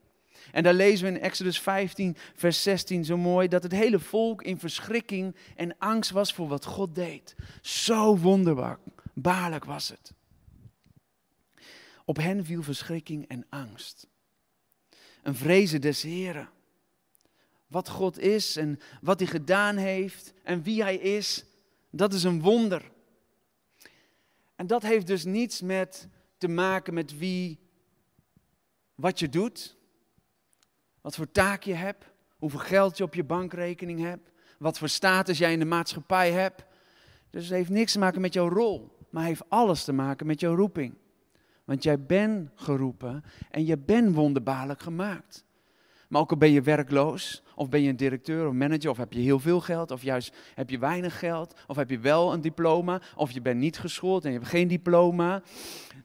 En 0.52 0.64
daar 0.64 0.74
lezen 0.74 1.06
we 1.06 1.18
in 1.18 1.24
Exodus 1.24 1.60
15, 1.60 2.16
vers 2.36 2.64
16 2.64 3.06
zo 3.06 3.18
mooi, 3.18 3.48
dat 3.48 3.64
het 3.64 3.72
hele 3.72 4.00
volk 4.00 4.44
in 4.44 4.60
verschrikking 4.60 5.36
en 5.56 5.78
angst 5.78 6.12
was 6.12 6.34
voor 6.34 6.48
wat 6.48 6.66
God 6.66 6.96
deed. 6.96 7.36
Zo 7.62 8.18
wonderbaarlijk 8.18 9.66
was 9.66 9.90
het. 9.90 10.14
Op 12.06 12.18
hen 12.18 12.46
viel 12.46 12.64
verschrikking 12.64 13.28
en 13.28 13.46
angst. 13.50 14.08
Een 15.24 15.36
vrezen 15.36 15.82
des 15.82 16.02
Heren. 16.02 16.50
Wat 17.72 17.90
God 17.90 18.20
is 18.20 18.56
en 18.56 18.80
wat 19.02 19.20
hij 19.20 19.28
gedaan 19.28 19.78
heeft 19.78 20.34
en 20.44 20.64
wie 20.64 20.82
hij 20.82 20.96
is, 20.96 21.46
dat 21.90 22.14
is 22.14 22.24
een 22.24 22.42
wonder. 22.42 22.92
En 24.56 24.68
dat 24.68 24.82
heeft 24.82 25.08
dus 25.08 25.26
niets 25.26 25.62
met 25.62 26.08
te 26.38 26.48
maken 26.48 26.94
met 26.94 27.18
wie, 27.18 27.60
wat 28.96 29.20
je 29.20 29.30
doet, 29.30 29.76
wat 31.02 31.16
voor 31.16 31.32
taak 31.32 31.64
je 31.64 31.74
hebt, 31.74 32.06
hoeveel 32.38 32.60
geld 32.60 32.98
je 32.98 33.04
op 33.04 33.14
je 33.14 33.24
bankrekening 33.24 34.00
hebt, 34.00 34.32
wat 34.60 34.78
voor 34.78 34.90
status 34.90 35.38
jij 35.38 35.54
in 35.54 35.60
de 35.60 35.66
maatschappij 35.66 36.32
hebt. 36.32 36.64
Dus 37.30 37.44
het 37.44 37.54
heeft 37.54 37.70
niks 37.70 37.92
te 37.92 38.00
maken 38.00 38.22
met 38.22 38.34
jouw 38.34 38.50
rol, 38.50 38.98
maar 39.10 39.24
heeft 39.24 39.50
alles 39.50 39.84
te 39.84 39.94
maken 39.94 40.28
met 40.28 40.40
jouw 40.40 40.56
roeping. 40.56 40.96
Want 41.66 41.84
jij 41.84 42.06
bent 42.06 42.50
geroepen 42.56 43.24
en 43.50 43.66
je 43.66 43.78
bent 43.78 44.16
wonderbaarlijk 44.16 44.82
gemaakt. 44.82 45.46
Maar 46.12 46.22
ook 46.22 46.32
al 46.32 46.38
ben 46.38 46.52
je 46.52 46.62
werkloos, 46.62 47.44
of 47.56 47.70
ben 47.70 47.82
je 47.82 47.90
een 47.90 47.96
directeur 47.96 48.48
of 48.48 48.54
manager, 48.54 48.90
of 48.90 48.98
heb 48.98 49.14
je 49.14 49.20
heel 49.20 49.40
veel 49.40 49.60
geld, 49.60 49.92
of 49.92 50.04
juist 50.04 50.36
heb 50.56 50.70
je 50.70 50.80
weinig 50.80 51.20
geld, 51.20 51.54
of 51.68 51.76
heb 51.76 51.90
je 51.90 52.00
wel 52.00 52.34
een 52.34 52.42
diploma, 52.42 53.02
of 53.16 53.32
je 53.32 53.42
bent 53.42 53.60
niet 53.60 53.80
geschoold 53.80 54.26
en 54.26 54.32
je 54.32 54.38
hebt 54.38 54.50
geen 54.50 54.68
diploma. 54.68 55.42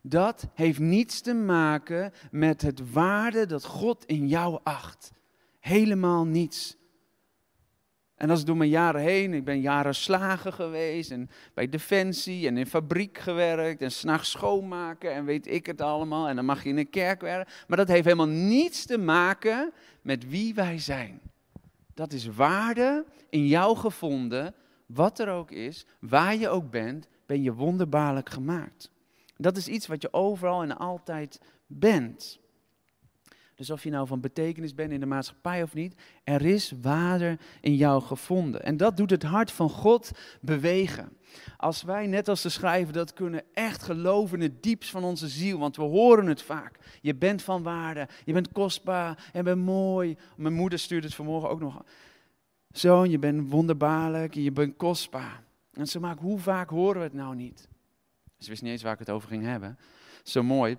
Dat 0.03 0.49
heeft 0.55 0.79
niets 0.79 1.21
te 1.21 1.35
maken 1.35 2.13
met 2.31 2.63
het 2.63 2.93
waarde 2.93 3.47
dat 3.47 3.65
God 3.65 4.05
in 4.05 4.29
jou 4.29 4.61
acht. 4.63 5.13
Helemaal 5.61 6.25
niets. 6.25 6.77
En 8.17 8.29
dat 8.29 8.37
is 8.37 8.45
door 8.45 8.57
mijn 8.57 8.71
jaren 8.71 9.01
heen. 9.01 9.35
Ik 9.35 9.45
ben 9.45 9.61
jaren 9.61 9.95
slager 9.95 10.53
geweest 10.53 11.11
en 11.11 11.31
bij 11.55 11.69
Defensie 11.69 12.47
en 12.47 12.57
in 12.57 12.67
fabriek 12.67 13.19
gewerkt 13.19 13.83
en 13.83 13.93
s'nachts 13.93 14.31
schoonmaken 14.31 15.13
en 15.13 15.25
weet 15.25 15.47
ik 15.47 15.67
het 15.67 15.81
allemaal. 15.81 16.29
En 16.29 16.37
dan 16.37 16.45
mag 16.45 16.63
je 16.63 16.69
in 16.69 16.79
een 16.79 16.91
kerk 16.91 17.21
werken. 17.21 17.53
Maar 17.67 17.77
dat 17.77 17.89
heeft 17.89 18.05
helemaal 18.05 18.29
niets 18.29 18.87
te 18.87 18.99
maken 18.99 19.73
met 20.03 20.29
wie 20.29 20.55
wij 20.55 20.79
zijn. 20.79 21.21
Dat 21.95 22.13
is 22.13 22.27
waarde 22.27 23.05
in 23.31 23.47
jou 23.47 23.77
gevonden, 23.77 24.55
wat 24.87 25.19
er 25.19 25.29
ook 25.29 25.51
is, 25.51 25.87
waar 26.01 26.37
je 26.37 26.49
ook 26.49 26.71
bent, 26.71 27.07
ben 27.27 27.43
je 27.43 27.53
wonderbaarlijk 27.53 28.31
gemaakt. 28.31 28.91
Dat 29.37 29.57
is 29.57 29.69
iets 29.69 29.87
wat 29.87 30.03
je 30.03 30.13
overal 30.13 30.63
en 30.63 30.79
altijd 30.79 31.41
bent. 31.67 32.39
Dus 33.57 33.71
of 33.71 33.83
je 33.83 33.91
nou 33.91 34.07
van 34.07 34.21
betekenis 34.21 34.75
bent 34.75 34.93
in 34.93 35.01
de 35.01 35.07
maatschappij 35.07 35.63
of 35.63 35.75
niet, 35.75 35.95
er 36.25 36.45
is 36.45 36.73
waarde 36.83 37.39
in 37.61 37.75
jou 37.75 38.03
gevonden. 38.03 38.63
En 38.63 38.77
dat 38.77 38.97
doet 38.97 39.11
het 39.11 39.23
hart 39.23 39.51
van 39.51 39.71
God 39.71 40.11
bewegen. 40.41 41.17
Als 41.57 41.83
wij, 41.83 42.07
net 42.07 42.29
als 42.29 42.43
de 42.43 42.49
schrijver, 42.49 42.93
dat 42.93 43.13
kunnen 43.13 43.45
echt 43.53 43.83
geloven 43.83 44.39
in 44.39 44.43
het 44.43 44.63
diepst 44.63 44.91
van 44.91 45.05
onze 45.05 45.29
ziel, 45.29 45.59
want 45.59 45.77
we 45.77 45.83
horen 45.83 46.27
het 46.27 46.43
vaak. 46.43 46.79
Je 47.01 47.15
bent 47.15 47.43
van 47.43 47.63
waarde, 47.63 48.09
je 48.25 48.33
bent 48.33 48.53
kostbaar 48.53 49.31
en 49.33 49.45
bent 49.45 49.65
mooi. 49.65 50.17
Mijn 50.37 50.55
moeder 50.55 50.79
stuurde 50.79 51.07
het 51.07 51.17
vanmorgen 51.17 51.49
ook 51.49 51.61
nog. 51.61 51.85
Zoon, 52.71 53.11
je 53.11 53.19
bent 53.19 53.51
wonderbaarlijk, 53.51 54.35
je 54.35 54.53
bent 54.53 54.77
kostbaar. 54.77 55.43
En 55.73 55.87
ze 55.87 56.01
maakt, 56.01 56.21
hoe 56.21 56.39
vaak 56.39 56.71
horen 56.71 56.99
we 56.99 57.07
het 57.07 57.15
nou 57.15 57.35
niet? 57.35 57.69
Ze 58.39 58.49
wist 58.49 58.63
niet 58.63 58.73
eens 58.73 58.83
waar 58.83 58.93
ik 58.93 58.99
het 58.99 59.11
over 59.11 59.29
ging 59.29 59.43
hebben. 59.43 59.79
Zo 60.23 60.43
mooi. 60.43 60.77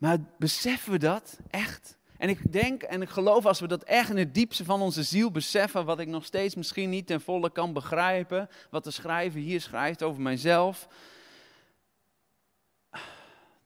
Maar 0.00 0.18
beseffen 0.38 0.92
we 0.92 0.98
dat 0.98 1.38
echt? 1.50 1.98
En 2.16 2.28
ik 2.28 2.52
denk 2.52 2.82
en 2.82 3.02
ik 3.02 3.08
geloof 3.08 3.46
als 3.46 3.60
we 3.60 3.66
dat 3.66 3.82
echt 3.82 4.10
in 4.10 4.16
het 4.16 4.34
diepste 4.34 4.64
van 4.64 4.80
onze 4.80 5.02
ziel 5.02 5.30
beseffen, 5.30 5.84
wat 5.84 6.00
ik 6.00 6.08
nog 6.08 6.24
steeds 6.24 6.54
misschien 6.54 6.90
niet 6.90 7.06
ten 7.06 7.20
volle 7.20 7.50
kan 7.50 7.72
begrijpen, 7.72 8.48
wat 8.70 8.84
de 8.84 8.90
schrijver 8.90 9.40
hier 9.40 9.60
schrijft 9.60 10.02
over 10.02 10.22
mijzelf, 10.22 10.88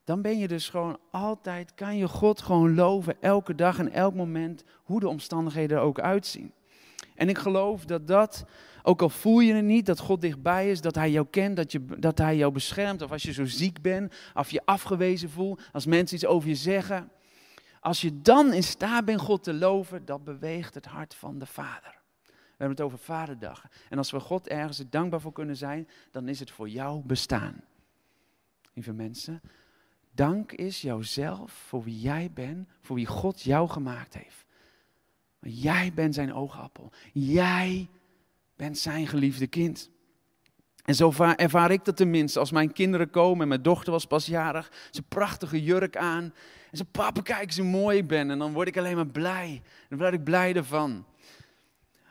dan 0.05 0.23
ben 0.23 0.39
je 0.39 0.49
dus 0.49 0.69
gewoon 0.69 0.99
altijd, 1.11 1.75
kan 1.75 1.97
je 1.97 2.09
God 2.09 2.43
gewoon 2.43 2.75
loven, 2.75 3.23
elke 3.23 3.55
dag 3.55 3.79
en 3.79 3.93
elk 3.93 4.15
moment, 4.15 4.65
hoe 4.83 5.01
de 5.01 5.09
omstandigheden 5.09 5.77
er 5.77 5.83
ook 5.83 6.01
uitzien. 6.01 6.53
En 7.15 7.29
ik 7.29 7.39
geloof 7.39 7.85
dat 7.85 8.07
dat, 8.07 8.45
ook 8.83 9.03
al 9.03 9.09
voel 9.09 9.41
je 9.41 9.55
het 9.55 9.65
niet, 9.65 9.87
dat 9.87 9.99
God 9.99 10.21
dichtbij 10.21 10.71
is, 10.71 10.81
dat 10.81 10.95
Hij 10.95 11.11
jou 11.11 11.27
kent, 11.31 11.57
dat, 11.57 11.73
je, 11.73 11.85
dat 11.99 12.19
Hij 12.19 12.37
jou 12.37 12.53
beschermt. 12.53 13.03
Of 13.03 13.13
als 13.13 13.23
je 13.23 13.33
zo 13.33 13.45
ziek 13.45 13.83
bent, 13.83 14.15
of 14.35 14.51
je 14.51 14.63
afgewezen 14.65 15.31
voelt, 15.31 15.61
als 15.73 15.87
mensen 15.87 16.17
iets 16.17 16.27
over 16.27 16.49
je 16.49 16.55
zeggen. 16.55 17.11
Als 17.81 18.01
je 18.01 18.23
dan 18.23 18.53
in 18.53 18.63
staat 18.63 19.05
bent 19.05 19.21
God 19.21 19.43
te 19.43 19.55
loven, 19.55 20.05
dat 20.05 20.25
beweegt 20.25 20.75
het 20.75 20.87
hart 20.87 21.15
van 21.15 21.39
de 21.39 21.47
Vader. 21.47 22.03
We 22.25 22.61
hebben 22.65 22.77
het 22.77 22.87
over 22.87 22.99
Vaderdag. 22.99 23.67
En 23.89 23.99
als 23.99 24.11
we 24.11 24.21
God 24.21 24.49
ergens 24.49 24.83
dankbaar 24.91 25.21
voor 25.21 25.33
kunnen 25.33 25.57
zijn, 25.57 25.89
dan 26.11 26.29
is 26.29 26.41
het 26.41 26.51
voor 26.51 26.69
jouw 26.69 27.03
bestaan. 27.07 27.65
Lieve 28.73 28.93
mensen, 28.93 29.41
dank 30.11 30.53
is 30.53 30.81
jouzelf 30.81 31.53
voor 31.53 31.85
wie 31.85 32.01
jij 32.01 32.31
bent, 32.35 32.69
voor 32.81 32.97
wie 32.97 33.07
God 33.07 33.43
jou 33.43 33.69
gemaakt 33.69 34.15
heeft. 34.15 34.45
Jij 35.47 35.93
bent 35.95 36.15
zijn 36.15 36.35
oogappel. 36.35 36.93
Jij 37.13 37.89
bent 38.57 38.79
zijn 38.79 39.07
geliefde 39.07 39.47
kind. 39.47 39.91
En 40.85 40.95
zo 40.95 41.13
ervaar 41.37 41.71
ik 41.71 41.85
dat 41.85 41.97
tenminste 41.97 42.39
als 42.39 42.51
mijn 42.51 42.73
kinderen 42.73 43.11
komen. 43.11 43.43
En 43.43 43.49
mijn 43.49 43.63
dochter 43.63 43.93
was 43.93 44.07
pas 44.07 44.27
jarig. 44.27 44.73
Ze 44.91 45.03
prachtige 45.03 45.63
jurk 45.63 45.97
aan. 45.97 46.35
En 46.71 46.77
ze, 46.77 46.85
papa, 46.85 47.21
kijk 47.21 47.43
eens 47.43 47.59
hoe 47.59 47.67
mooi 47.67 47.99
ik 47.99 48.07
ben. 48.07 48.31
En 48.31 48.39
dan 48.39 48.53
word 48.53 48.69
ik 48.69 48.77
alleen 48.77 48.97
maar 48.97 49.07
blij. 49.07 49.63
Dan 49.89 49.99
word 49.99 50.13
ik 50.13 50.25
blij 50.25 50.55
ervan. 50.55 51.05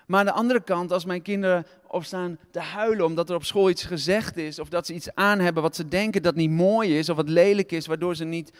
Maar 0.07 0.19
aan 0.19 0.25
de 0.25 0.31
andere 0.31 0.63
kant, 0.63 0.91
als 0.91 1.05
mijn 1.05 1.21
kinderen 1.21 1.65
opstaan 1.87 2.37
te 2.51 2.59
huilen 2.59 3.05
omdat 3.05 3.29
er 3.29 3.35
op 3.35 3.45
school 3.45 3.69
iets 3.69 3.83
gezegd 3.83 4.37
is, 4.37 4.59
of 4.59 4.69
dat 4.69 4.85
ze 4.85 4.93
iets 4.93 5.15
aan 5.15 5.39
hebben 5.39 5.63
wat 5.63 5.75
ze 5.75 5.87
denken 5.87 6.21
dat 6.21 6.35
niet 6.35 6.49
mooi 6.49 6.97
is, 6.97 7.09
of 7.09 7.15
wat 7.15 7.29
lelijk 7.29 7.71
is, 7.71 7.85
waardoor 7.85 8.15
ze 8.15 8.23
niet 8.23 8.51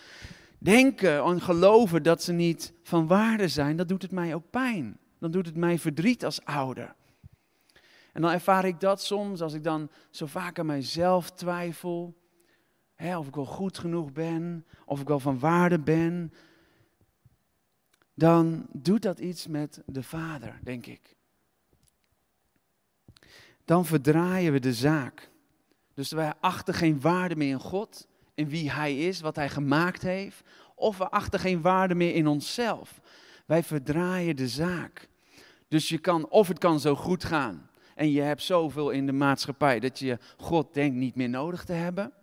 denken 0.64 1.24
en 1.24 1.42
geloven 1.42 2.04
dat 2.04 2.24
ze 2.24 2.34
niet 2.34 2.74
van 2.84 3.08
waarde 3.08 3.48
zijn, 3.48 3.78
dan 3.78 3.88
doet 3.88 4.02
het 4.02 4.12
mij 4.12 4.36
ook 4.36 4.50
pijn. 4.50 4.98
Dan 5.20 5.32
doet 5.32 5.46
het 5.46 5.56
mij 5.56 5.80
verdriet 5.80 6.26
als 6.26 6.46
ouder. 6.46 6.96
En 8.14 8.22
dan 8.22 8.32
ervaar 8.32 8.66
ik 8.66 8.80
dat 8.80 9.02
soms 9.02 9.42
als 9.42 9.54
ik 9.54 9.64
dan 9.64 9.90
zo 10.10 10.26
vaak 10.26 10.60
aan 10.60 10.66
mijzelf 10.66 11.32
twijfel. 11.32 12.18
Hè, 12.96 13.18
of 13.18 13.28
ik 13.28 13.36
wel 13.36 13.46
goed 13.46 13.78
genoeg 13.78 14.12
ben, 14.12 14.66
of 14.86 15.02
ik 15.02 15.08
wel 15.08 15.20
van 15.20 15.40
waarde 15.40 15.80
ben. 15.80 16.34
Dan 18.14 18.68
doet 18.72 19.02
dat 19.02 19.20
iets 19.20 19.48
met 19.48 19.82
de 19.86 20.04
Vader, 20.04 20.60
denk 20.64 20.86
ik. 20.86 21.16
Dan 23.66 23.86
verdraaien 23.86 24.52
we 24.52 24.60
de 24.60 24.74
zaak. 24.74 25.32
Dus 25.94 26.12
wij 26.12 26.34
achten 26.40 26.74
geen 26.74 27.02
waarde 27.02 27.36
meer 27.36 27.50
in 27.50 27.60
God 27.60 28.08
in 28.34 28.50
wie 28.50 28.72
Hij 28.72 28.98
is, 28.98 29.22
wat 29.22 29.36
Hij 29.36 29.50
gemaakt 29.50 30.02
heeft, 30.02 30.42
of 30.76 30.98
we 30.98 31.10
achten 31.10 31.40
geen 31.40 31.62
waarde 31.62 31.96
meer 31.96 32.16
in 32.16 32.28
onszelf. 32.28 33.02
Wij 33.46 33.64
verdraaien 33.64 34.36
de 34.36 34.48
zaak. 34.48 35.10
Dus 35.68 35.90
je 35.90 35.98
kan, 35.98 36.30
of 36.30 36.48
het 36.48 36.60
kan 36.60 36.80
zo 36.80 36.96
goed 36.96 37.24
gaan 37.24 37.70
en 37.96 38.12
je 38.12 38.22
hebt 38.22 38.42
zoveel 38.42 38.90
in 38.90 39.06
de 39.06 39.12
maatschappij 39.12 39.80
dat 39.80 40.00
je 40.00 40.18
God 40.38 40.74
denkt 40.74 40.96
niet 40.96 41.16
meer 41.16 41.30
nodig 41.30 41.64
te 41.64 41.74
hebben. 41.74 42.14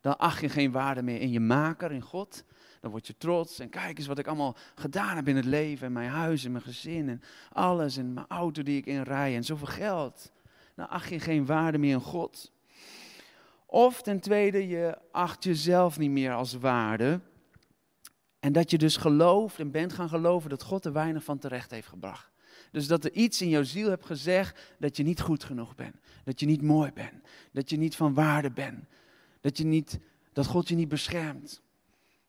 Dan 0.00 0.18
acht 0.18 0.40
je 0.40 0.48
geen 0.48 0.70
waarde 0.70 1.02
meer 1.02 1.20
in 1.20 1.30
je 1.30 1.40
maker, 1.40 1.92
in 1.92 2.02
God. 2.02 2.44
Dan 2.80 2.90
word 2.90 3.06
je 3.06 3.16
trots 3.16 3.58
en 3.58 3.68
kijk 3.68 3.98
eens 3.98 4.06
wat 4.06 4.18
ik 4.18 4.26
allemaal 4.26 4.56
gedaan 4.74 5.16
heb 5.16 5.28
in 5.28 5.36
het 5.36 5.44
leven. 5.44 5.86
En 5.86 5.92
mijn 5.92 6.10
huis 6.10 6.44
en 6.44 6.52
mijn 6.52 6.64
gezin 6.64 7.08
en 7.08 7.22
alles. 7.52 7.96
En 7.96 8.14
mijn 8.14 8.26
auto 8.28 8.62
die 8.62 8.76
ik 8.76 8.86
inrij 8.86 9.36
en 9.36 9.44
zoveel 9.44 9.66
geld. 9.66 10.32
Dan 10.74 10.88
acht 10.88 11.08
je 11.08 11.20
geen 11.20 11.46
waarde 11.46 11.78
meer 11.78 11.92
in 11.92 12.00
God. 12.00 12.52
Of 13.76 14.02
ten 14.02 14.20
tweede, 14.20 14.68
je 14.68 14.98
acht 15.12 15.44
jezelf 15.44 15.98
niet 15.98 16.10
meer 16.10 16.32
als 16.32 16.54
waarde. 16.54 17.20
En 18.40 18.52
dat 18.52 18.70
je 18.70 18.78
dus 18.78 18.96
gelooft 18.96 19.58
en 19.58 19.70
bent 19.70 19.92
gaan 19.92 20.08
geloven 20.08 20.50
dat 20.50 20.62
God 20.62 20.84
er 20.84 20.92
weinig 20.92 21.24
van 21.24 21.38
terecht 21.38 21.70
heeft 21.70 21.88
gebracht. 21.88 22.30
Dus 22.70 22.86
dat 22.86 23.04
er 23.04 23.12
iets 23.12 23.42
in 23.42 23.48
jouw 23.48 23.62
ziel 23.62 23.88
hebt 23.88 24.06
gezegd 24.06 24.74
dat 24.78 24.96
je 24.96 25.02
niet 25.02 25.20
goed 25.20 25.44
genoeg 25.44 25.74
bent. 25.74 25.94
Dat 26.24 26.40
je 26.40 26.46
niet 26.46 26.62
mooi 26.62 26.92
bent. 26.92 27.26
Dat 27.52 27.70
je 27.70 27.76
niet 27.76 27.96
van 27.96 28.14
waarde 28.14 28.50
bent. 28.50 28.84
Dat, 29.40 29.58
je 29.58 29.64
niet, 29.64 29.98
dat 30.32 30.46
God 30.46 30.68
je 30.68 30.74
niet 30.74 30.88
beschermt. 30.88 31.62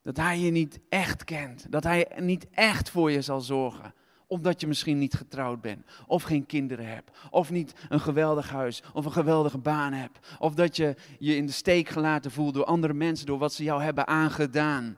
Dat 0.02 0.18
Hij 0.18 0.40
je 0.40 0.52
niet 0.52 0.80
echt 0.90 1.24
kent. 1.24 1.72
Dat 1.72 1.84
Hij 1.84 2.12
niet 2.20 2.48
echt 2.50 2.90
voor 2.90 3.12
je 3.12 3.22
zal 3.22 3.42
zorgen 3.42 3.94
omdat 4.28 4.62
je 4.62 4.68
misschien 4.68 4.98
niet 4.98 5.14
getrouwd 5.14 5.62
bent, 5.62 5.86
of 6.08 6.24
geen 6.24 6.46
kinderen 6.46 6.88
hebt, 6.88 7.12
of 7.30 7.52
niet 7.52 7.74
een 7.90 8.00
geweldig 8.00 8.50
huis, 8.50 8.84
of 8.94 9.06
een 9.06 9.12
geweldige 9.12 9.58
baan 9.58 9.94
hebt, 9.94 10.36
of 10.40 10.54
dat 10.54 10.76
je 10.76 10.96
je 11.20 11.36
in 11.36 11.46
de 11.46 11.52
steek 11.52 11.90
gelaten 11.90 12.32
voelt 12.32 12.54
door 12.54 12.66
andere 12.66 12.94
mensen, 12.94 13.26
door 13.26 13.38
wat 13.38 13.54
ze 13.54 13.64
jou 13.64 13.82
hebben 13.82 14.08
aangedaan, 14.08 14.98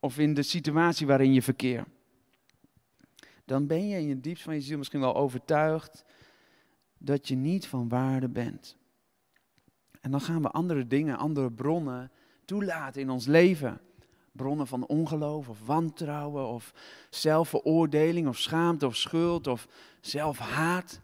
of 0.00 0.18
in 0.18 0.34
de 0.34 0.42
situatie 0.42 1.06
waarin 1.06 1.32
je 1.32 1.42
verkeert. 1.42 1.88
Dan 3.44 3.66
ben 3.66 3.88
je 3.88 3.96
in 3.96 4.06
je 4.06 4.20
diepst 4.20 4.42
van 4.42 4.54
je 4.54 4.60
ziel 4.60 4.78
misschien 4.78 5.00
wel 5.00 5.16
overtuigd 5.16 6.04
dat 6.98 7.28
je 7.28 7.34
niet 7.34 7.66
van 7.66 7.88
waarde 7.88 8.28
bent. 8.28 8.76
En 10.00 10.10
dan 10.10 10.20
gaan 10.20 10.42
we 10.42 10.50
andere 10.50 10.86
dingen, 10.86 11.18
andere 11.18 11.52
bronnen 11.52 12.10
toelaten 12.44 13.00
in 13.00 13.10
ons 13.10 13.26
leven 13.26 13.80
bronnen 14.38 14.66
van 14.66 14.86
ongeloof 14.86 15.48
of 15.48 15.58
wantrouwen 15.64 16.46
of 16.46 16.72
zelfveroordeling 17.10 18.28
of 18.28 18.38
schaamte 18.38 18.86
of 18.86 18.96
schuld 18.96 19.46
of 19.46 19.68
zelfhaat. 20.00 21.00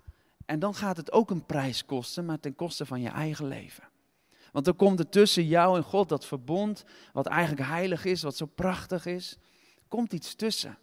En 0.46 0.58
dan 0.58 0.74
gaat 0.74 0.96
het 0.96 1.12
ook 1.12 1.30
een 1.30 1.46
prijs 1.46 1.84
kosten, 1.84 2.24
maar 2.24 2.40
ten 2.40 2.54
koste 2.54 2.86
van 2.86 3.00
je 3.00 3.08
eigen 3.08 3.46
leven. 3.46 3.84
Want 4.52 4.64
dan 4.64 4.76
komt 4.76 4.98
er 4.98 5.08
tussen 5.08 5.46
jou 5.46 5.76
en 5.76 5.82
God 5.82 6.08
dat 6.08 6.26
verbond, 6.26 6.84
wat 7.12 7.26
eigenlijk 7.26 7.68
heilig 7.68 8.04
is, 8.04 8.22
wat 8.22 8.36
zo 8.36 8.46
prachtig 8.46 9.06
is, 9.06 9.38
komt 9.88 10.12
iets 10.12 10.34
tussen. 10.34 10.78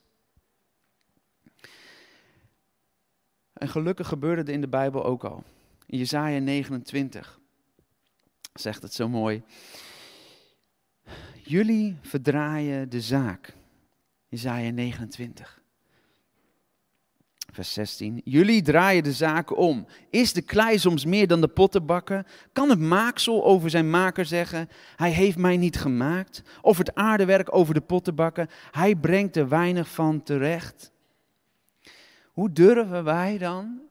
En 3.53 3.69
gelukkig 3.69 4.07
gebeurde 4.07 4.41
het 4.41 4.49
in 4.49 4.61
de 4.61 4.67
Bijbel 4.67 5.03
ook 5.03 5.23
al. 5.23 5.43
In 5.85 5.97
Jesaja 5.97 6.39
29 6.39 7.39
zegt 8.53 8.81
het 8.81 8.93
zo 8.93 9.09
mooi. 9.09 9.43
Jullie 11.43 11.97
verdraaien 12.01 12.89
de 12.89 13.01
zaak. 13.01 13.53
Isaiah 14.29 14.73
29. 14.73 15.61
Vers 17.51 17.73
16. 17.73 18.21
Jullie 18.23 18.61
draaien 18.61 19.03
de 19.03 19.13
zaken 19.13 19.55
om. 19.55 19.85
Is 20.09 20.33
de 20.33 20.41
klei 20.41 20.79
soms 20.79 21.05
meer 21.05 21.27
dan 21.27 21.41
de 21.41 21.47
pottenbakker? 21.47 22.25
Kan 22.53 22.69
het 22.69 22.79
maaksel 22.79 23.43
over 23.43 23.69
zijn 23.69 23.89
maker 23.89 24.25
zeggen: 24.25 24.69
Hij 24.95 25.11
heeft 25.11 25.37
mij 25.37 25.57
niet 25.57 25.77
gemaakt? 25.77 26.43
Of 26.61 26.77
het 26.77 26.95
aardewerk 26.95 27.55
over 27.55 27.73
de 27.73 27.81
pottenbakker: 27.81 28.49
Hij 28.71 28.95
brengt 28.95 29.35
er 29.35 29.47
weinig 29.47 29.89
van 29.89 30.23
terecht? 30.23 30.91
Hoe 32.31 32.51
durven 32.51 33.03
wij 33.03 33.37
dan 33.37 33.81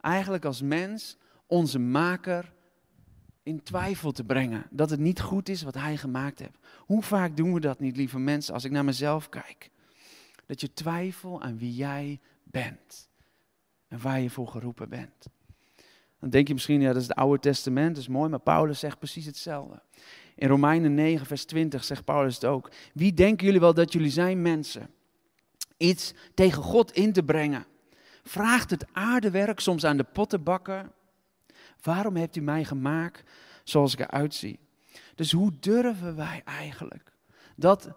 eigenlijk 0.00 0.44
als 0.44 0.62
mens 0.62 1.16
onze 1.46 1.78
maker 1.78 2.52
in 3.46 3.62
twijfel 3.62 4.12
te 4.12 4.24
brengen? 4.24 4.66
Dat 4.70 4.90
het 4.90 5.00
niet 5.00 5.20
goed 5.20 5.48
is 5.48 5.62
wat 5.62 5.74
hij 5.74 5.96
gemaakt 5.96 6.38
heeft. 6.38 6.58
Hoe 6.78 7.02
vaak 7.02 7.36
doen 7.36 7.54
we 7.54 7.60
dat 7.60 7.80
niet, 7.80 7.96
lieve 7.96 8.18
mensen, 8.18 8.54
als 8.54 8.64
ik 8.64 8.70
naar 8.70 8.84
mezelf 8.84 9.28
kijk? 9.28 9.70
Dat 10.46 10.60
je 10.60 10.72
twijfel 10.72 11.42
aan 11.42 11.58
wie 11.58 11.74
jij 11.74 12.20
bent. 12.42 13.08
En 13.88 14.00
waar 14.00 14.20
je 14.20 14.30
voor 14.30 14.48
geroepen 14.48 14.88
bent. 14.88 15.26
Dan 16.20 16.30
denk 16.30 16.48
je 16.48 16.54
misschien, 16.54 16.80
ja, 16.80 16.92
dat 16.92 17.02
is 17.02 17.08
het 17.08 17.16
Oude 17.16 17.40
Testament, 17.40 17.94
dat 17.94 18.02
is 18.02 18.08
mooi, 18.08 18.30
maar 18.30 18.38
Paulus 18.38 18.78
zegt 18.78 18.98
precies 18.98 19.26
hetzelfde. 19.26 19.82
In 20.34 20.48
Romeinen 20.48 20.94
9, 20.94 21.26
vers 21.26 21.44
20 21.44 21.84
zegt 21.84 22.04
Paulus 22.04 22.34
het 22.34 22.44
ook. 22.44 22.70
Wie 22.94 23.14
denken 23.14 23.46
jullie 23.46 23.60
wel 23.60 23.74
dat 23.74 23.92
jullie 23.92 24.10
zijn 24.10 24.42
mensen? 24.42 24.90
Iets 25.76 26.14
tegen 26.34 26.62
God 26.62 26.92
in 26.92 27.12
te 27.12 27.22
brengen. 27.22 27.66
Vraagt 28.22 28.70
het 28.70 28.86
aardewerk 28.92 29.60
soms 29.60 29.84
aan 29.84 29.96
de 29.96 30.04
pottenbakker. 30.04 30.90
Waarom 31.82 32.16
hebt 32.16 32.36
u 32.36 32.40
mij 32.40 32.64
gemaakt 32.64 33.22
zoals 33.64 33.92
ik 33.92 34.00
eruit 34.00 34.34
zie? 34.34 34.58
Dus 35.14 35.32
hoe 35.32 35.52
durven 35.60 36.16
wij 36.16 36.42
eigenlijk 36.44 37.12
dat 37.56 37.90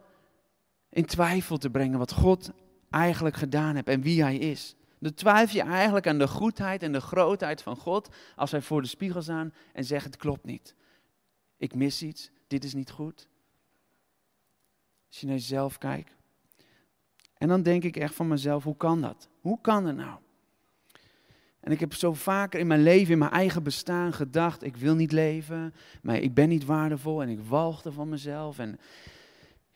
in 0.89 1.05
twijfel 1.05 1.57
te 1.57 1.69
brengen 1.69 2.00
wat 2.00 2.13
God 2.13 2.51
eigenlijk 2.89 3.36
gedaan 3.36 3.75
hebt 3.75 3.88
en 3.88 4.01
wie 4.01 4.21
Hij 4.21 4.38
is. 4.38 4.75
Dan 5.00 5.13
twijfel 5.13 5.55
je 5.55 5.71
eigenlijk 5.71 6.07
aan 6.07 6.17
de 6.17 6.27
goedheid 6.27 6.83
en 6.83 6.91
de 6.91 7.01
grootheid 7.01 7.62
van 7.62 7.75
God 7.75 8.09
als 8.36 8.51
wij 8.51 8.62
voor 8.62 8.81
de 8.81 8.88
spiegel 8.88 9.21
staan 9.21 9.53
en 9.74 9.86
zeggen 9.86 10.12
het 10.12 10.19
klopt 10.19 10.45
niet. 10.45 10.75
Ik 11.57 11.75
mis 11.75 12.01
iets, 12.01 12.31
dit 12.48 12.63
is 12.63 12.74
niet 12.74 12.91
goed. 12.91 13.27
Als 15.07 15.19
je 15.19 15.25
naar 15.25 15.36
jezelf 15.36 15.77
kijkt. 15.77 16.15
En 17.38 17.48
dan 17.48 17.63
denk 17.63 17.83
ik 17.83 17.98
echt 17.98 18.15
van 18.15 18.27
mezelf, 18.27 18.63
hoe 18.63 18.77
kan 18.77 19.01
dat? 19.01 19.29
Hoe 19.41 19.62
kan 19.62 19.86
het 19.86 19.95
nou? 19.95 20.19
En 21.59 21.71
ik 21.71 21.79
heb 21.79 21.93
zo 21.93 22.13
vaker 22.13 22.59
in 22.59 22.67
mijn 22.67 22.83
leven, 22.83 23.11
in 23.11 23.17
mijn 23.17 23.31
eigen 23.31 23.63
bestaan 23.63 24.13
gedacht, 24.13 24.63
ik 24.63 24.75
wil 24.75 24.95
niet 24.95 25.11
leven, 25.11 25.73
maar 26.01 26.17
ik 26.17 26.33
ben 26.33 26.49
niet 26.49 26.65
waardevol 26.65 27.21
en 27.21 27.29
ik 27.29 27.39
walgde 27.39 27.91
van 27.91 28.09
mezelf. 28.09 28.59
En 28.59 28.73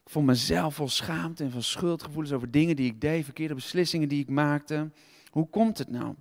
ik 0.04 0.10
vond 0.10 0.26
mezelf 0.26 0.76
vol 0.76 0.88
schaamte 0.88 1.44
en 1.44 1.52
van 1.52 1.64
schuldgevoelens 1.64 2.34
over 2.34 2.52
dingen 2.52 2.76
die 2.76 2.86
ik 2.86 3.02
deed, 3.02 3.24
verkeerde 3.24 3.54
beslissingen 3.54 4.10
die 4.10 4.22
ik 4.22 4.30
maakte. 4.30 4.92
Hoe 5.30 5.50
komt 5.50 5.78
het 5.78 5.90
nou? 5.90 6.16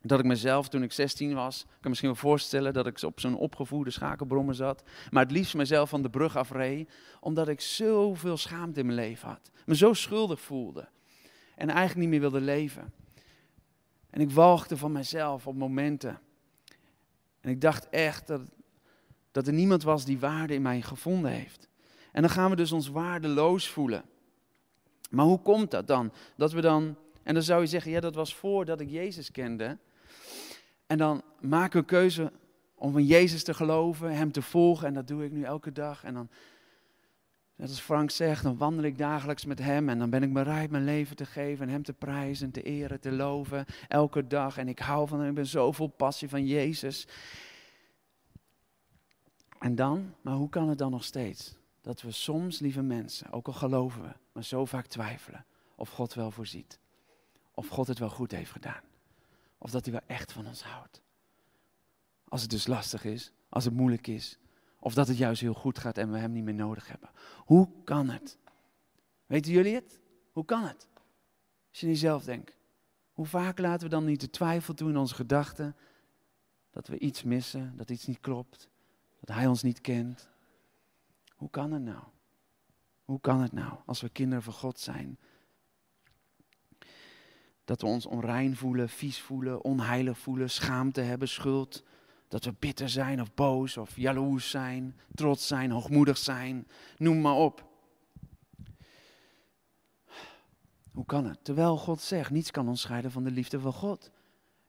Dat 0.00 0.18
ik 0.18 0.24
mezelf, 0.24 0.68
toen 0.68 0.82
ik 0.82 0.92
16 0.92 1.34
was, 1.34 1.66
kan 1.80 1.90
misschien 1.90 2.10
wel 2.10 2.18
voorstellen 2.18 2.72
dat 2.72 2.86
ik 2.86 3.02
op 3.02 3.20
zo'n 3.20 3.36
opgevoerde 3.36 3.90
schakelbrommer 3.90 4.54
zat. 4.54 4.82
Maar 5.10 5.22
het 5.22 5.32
liefst 5.32 5.54
mezelf 5.54 5.88
van 5.88 6.02
de 6.02 6.10
brug 6.10 6.36
afreed, 6.36 6.90
omdat 7.20 7.48
ik 7.48 7.60
zoveel 7.60 8.36
schaamte 8.36 8.80
in 8.80 8.86
mijn 8.86 8.98
leven 8.98 9.28
had. 9.28 9.50
Me 9.66 9.76
zo 9.76 9.92
schuldig 9.92 10.40
voelde. 10.40 10.88
En 11.56 11.68
eigenlijk 11.68 11.98
niet 11.98 12.08
meer 12.08 12.30
wilde 12.30 12.40
leven. 12.40 12.92
En 14.12 14.20
ik 14.20 14.30
walgde 14.30 14.76
van 14.76 14.92
mezelf 14.92 15.46
op 15.46 15.54
momenten. 15.54 16.20
En 17.40 17.50
ik 17.50 17.60
dacht 17.60 17.88
echt 17.88 18.26
dat, 18.26 18.40
dat 19.30 19.46
er 19.46 19.52
niemand 19.52 19.82
was 19.82 20.04
die 20.04 20.18
waarde 20.18 20.54
in 20.54 20.62
mij 20.62 20.82
gevonden 20.82 21.30
heeft. 21.30 21.68
En 22.12 22.22
dan 22.22 22.30
gaan 22.30 22.50
we 22.50 22.56
dus 22.56 22.72
ons 22.72 22.88
waardeloos 22.88 23.68
voelen. 23.68 24.04
Maar 25.10 25.24
hoe 25.24 25.40
komt 25.40 25.70
dat 25.70 25.86
dan? 25.86 26.12
Dat 26.36 26.52
we 26.52 26.60
dan, 26.60 26.96
en 27.22 27.34
dan 27.34 27.42
zou 27.42 27.60
je 27.60 27.66
zeggen, 27.66 27.90
ja 27.90 28.00
dat 28.00 28.14
was 28.14 28.34
voordat 28.34 28.80
ik 28.80 28.90
Jezus 28.90 29.30
kende. 29.30 29.78
En 30.86 30.98
dan 30.98 31.22
maken 31.40 31.72
we 31.72 31.78
een 31.78 31.84
keuze 31.84 32.32
om 32.74 32.92
van 32.92 33.04
Jezus 33.04 33.44
te 33.44 33.54
geloven, 33.54 34.16
Hem 34.16 34.32
te 34.32 34.42
volgen. 34.42 34.86
En 34.86 34.94
dat 34.94 35.08
doe 35.08 35.24
ik 35.24 35.32
nu 35.32 35.42
elke 35.42 35.72
dag. 35.72 36.04
En 36.04 36.14
dan, 36.14 36.28
net 37.56 37.68
als 37.68 37.80
Frank 37.80 38.10
zegt, 38.10 38.42
dan 38.42 38.56
wandel 38.56 38.84
ik 38.84 38.98
dagelijks 38.98 39.44
met 39.44 39.58
Hem. 39.58 39.88
En 39.88 39.98
dan 39.98 40.10
ben 40.10 40.22
ik 40.22 40.32
bereid 40.32 40.70
mijn 40.70 40.84
leven 40.84 41.16
te 41.16 41.26
geven 41.26 41.66
en 41.66 41.72
Hem 41.72 41.82
te 41.82 41.92
prijzen, 41.92 42.50
te 42.50 42.62
eren, 42.62 43.00
te 43.00 43.12
loven. 43.12 43.64
Elke 43.88 44.26
dag. 44.26 44.56
En 44.56 44.68
ik 44.68 44.78
hou 44.78 45.08
van 45.08 45.18
Hem, 45.18 45.28
ik 45.28 45.34
ben 45.34 45.46
zo 45.46 45.72
vol 45.72 45.88
passie 45.88 46.28
van 46.28 46.46
Jezus. 46.46 47.06
En 49.58 49.74
dan, 49.74 50.14
maar 50.20 50.34
hoe 50.34 50.48
kan 50.48 50.68
het 50.68 50.78
dan 50.78 50.90
nog 50.90 51.04
steeds? 51.04 51.60
dat 51.82 52.02
we 52.02 52.10
soms, 52.10 52.58
lieve 52.58 52.82
mensen, 52.82 53.32
ook 53.32 53.46
al 53.46 53.52
geloven 53.52 54.02
we, 54.02 54.12
maar 54.32 54.44
zo 54.44 54.64
vaak 54.64 54.86
twijfelen 54.86 55.44
of 55.74 55.90
God 55.90 56.14
wel 56.14 56.30
voorziet. 56.30 56.78
Of 57.54 57.68
God 57.68 57.86
het 57.86 57.98
wel 57.98 58.10
goed 58.10 58.30
heeft 58.30 58.50
gedaan. 58.50 58.82
Of 59.58 59.70
dat 59.70 59.84
hij 59.84 59.92
wel 59.92 60.16
echt 60.16 60.32
van 60.32 60.46
ons 60.46 60.62
houdt. 60.62 61.00
Als 62.28 62.40
het 62.42 62.50
dus 62.50 62.66
lastig 62.66 63.04
is, 63.04 63.32
als 63.48 63.64
het 63.64 63.74
moeilijk 63.74 64.06
is. 64.06 64.38
Of 64.84 64.94
dat 64.94 65.08
het 65.08 65.16
juist 65.16 65.40
heel 65.40 65.54
goed 65.54 65.78
gaat 65.78 65.98
en 65.98 66.12
we 66.12 66.18
hem 66.18 66.32
niet 66.32 66.44
meer 66.44 66.54
nodig 66.54 66.88
hebben. 66.88 67.10
Hoe 67.36 67.68
kan 67.84 68.08
het? 68.08 68.38
Weten 69.26 69.52
jullie 69.52 69.74
het? 69.74 70.00
Hoe 70.32 70.44
kan 70.44 70.62
het? 70.62 70.88
Als 71.70 71.80
je 71.80 71.86
niet 71.86 71.98
zelf 71.98 72.24
denkt. 72.24 72.56
Hoe 73.12 73.26
vaak 73.26 73.58
laten 73.58 73.84
we 73.84 73.94
dan 73.94 74.04
niet 74.04 74.20
de 74.20 74.30
twijfel 74.30 74.74
toe 74.74 74.88
in 74.88 74.96
onze 74.96 75.14
gedachten 75.14 75.76
dat 76.70 76.86
we 76.88 76.98
iets 76.98 77.22
missen, 77.22 77.76
dat 77.76 77.90
iets 77.90 78.06
niet 78.06 78.20
klopt, 78.20 78.68
dat 79.20 79.36
hij 79.36 79.46
ons 79.46 79.62
niet 79.62 79.80
kent, 79.80 80.28
hoe 81.36 81.50
kan 81.50 81.72
het 81.72 81.82
nou? 81.82 82.02
Hoe 83.04 83.20
kan 83.20 83.40
het 83.40 83.52
nou 83.52 83.72
als 83.86 84.00
we 84.00 84.08
kinderen 84.08 84.42
van 84.42 84.52
God 84.52 84.78
zijn? 84.78 85.18
Dat 87.64 87.80
we 87.80 87.86
ons 87.86 88.06
onrein 88.06 88.56
voelen, 88.56 88.88
vies 88.88 89.20
voelen, 89.20 89.64
onheilig 89.64 90.18
voelen, 90.18 90.50
schaamte 90.50 91.00
hebben, 91.00 91.28
schuld. 91.28 91.84
Dat 92.32 92.44
we 92.44 92.54
bitter 92.58 92.88
zijn 92.88 93.20
of 93.20 93.34
boos 93.34 93.76
of 93.76 93.96
jaloers 93.96 94.50
zijn, 94.50 94.96
trots 95.14 95.46
zijn, 95.46 95.70
hoogmoedig 95.70 96.18
zijn. 96.18 96.66
Noem 96.96 97.20
maar 97.20 97.34
op. 97.34 97.68
Hoe 100.92 101.04
kan 101.06 101.24
het? 101.24 101.44
Terwijl 101.44 101.76
God 101.76 102.00
zegt, 102.00 102.30
niets 102.30 102.50
kan 102.50 102.68
ons 102.68 102.80
scheiden 102.80 103.10
van 103.10 103.24
de 103.24 103.30
liefde 103.30 103.60
van 103.60 103.72
God. 103.72 104.10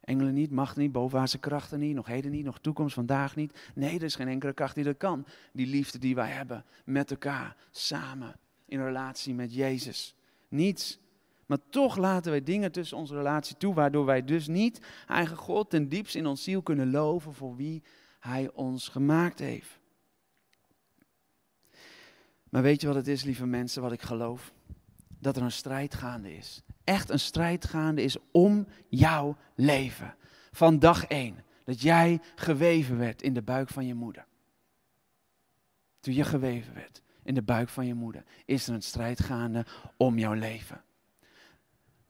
Engelen 0.00 0.34
niet, 0.34 0.50
macht 0.50 0.76
niet, 0.76 0.92
bovenwaartse 0.92 1.38
krachten 1.38 1.78
niet, 1.78 1.94
nog 1.94 2.06
heden 2.06 2.30
niet, 2.30 2.44
nog 2.44 2.58
toekomst, 2.60 2.94
vandaag 2.94 3.36
niet. 3.36 3.70
Nee, 3.74 3.96
er 3.96 4.02
is 4.02 4.14
geen 4.14 4.28
enkele 4.28 4.52
kracht 4.52 4.74
die 4.74 4.84
dat 4.84 4.96
kan. 4.96 5.26
Die 5.52 5.66
liefde 5.66 5.98
die 5.98 6.14
wij 6.14 6.30
hebben 6.30 6.64
met 6.84 7.10
elkaar, 7.10 7.56
samen, 7.70 8.36
in 8.66 8.84
relatie 8.84 9.34
met 9.34 9.54
Jezus. 9.54 10.14
Niets. 10.48 10.98
Maar 11.46 11.58
toch 11.70 11.96
laten 11.96 12.30
wij 12.30 12.42
dingen 12.42 12.72
tussen 12.72 12.96
onze 12.96 13.14
relatie 13.14 13.56
toe, 13.56 13.74
waardoor 13.74 14.04
wij 14.04 14.24
dus 14.24 14.46
niet 14.46 14.80
eigen 15.06 15.36
God 15.36 15.70
ten 15.70 15.88
diepst 15.88 16.14
in 16.14 16.26
ons 16.26 16.42
ziel 16.42 16.62
kunnen 16.62 16.90
loven 16.90 17.34
voor 17.34 17.56
wie 17.56 17.82
Hij 18.20 18.50
ons 18.52 18.88
gemaakt 18.88 19.38
heeft. 19.38 19.80
Maar 22.50 22.62
weet 22.62 22.80
je 22.80 22.86
wat 22.86 22.96
het 22.96 23.08
is, 23.08 23.24
lieve 23.24 23.46
mensen, 23.46 23.82
wat 23.82 23.92
ik 23.92 24.02
geloof? 24.02 24.52
Dat 25.18 25.36
er 25.36 25.42
een 25.42 25.52
strijd 25.52 25.94
gaande 25.94 26.36
is 26.36 26.62
echt 26.84 27.10
een 27.10 27.20
strijd 27.20 27.64
gaande 27.64 28.02
is 28.02 28.16
om 28.32 28.66
jouw 28.88 29.36
leven. 29.54 30.16
Van 30.50 30.78
dag 30.78 31.06
één. 31.06 31.44
Dat 31.64 31.80
jij 31.80 32.20
geweven 32.34 32.98
werd 32.98 33.22
in 33.22 33.34
de 33.34 33.42
buik 33.42 33.68
van 33.68 33.86
je 33.86 33.94
moeder. 33.94 34.26
Toen 36.00 36.14
je 36.14 36.24
geweven 36.24 36.74
werd 36.74 37.02
in 37.22 37.34
de 37.34 37.42
buik 37.42 37.68
van 37.68 37.86
je 37.86 37.94
moeder, 37.94 38.24
is 38.44 38.66
er 38.66 38.74
een 38.74 38.82
strijd 38.82 39.20
gaande 39.20 39.66
om 39.96 40.18
jouw 40.18 40.32
leven. 40.32 40.82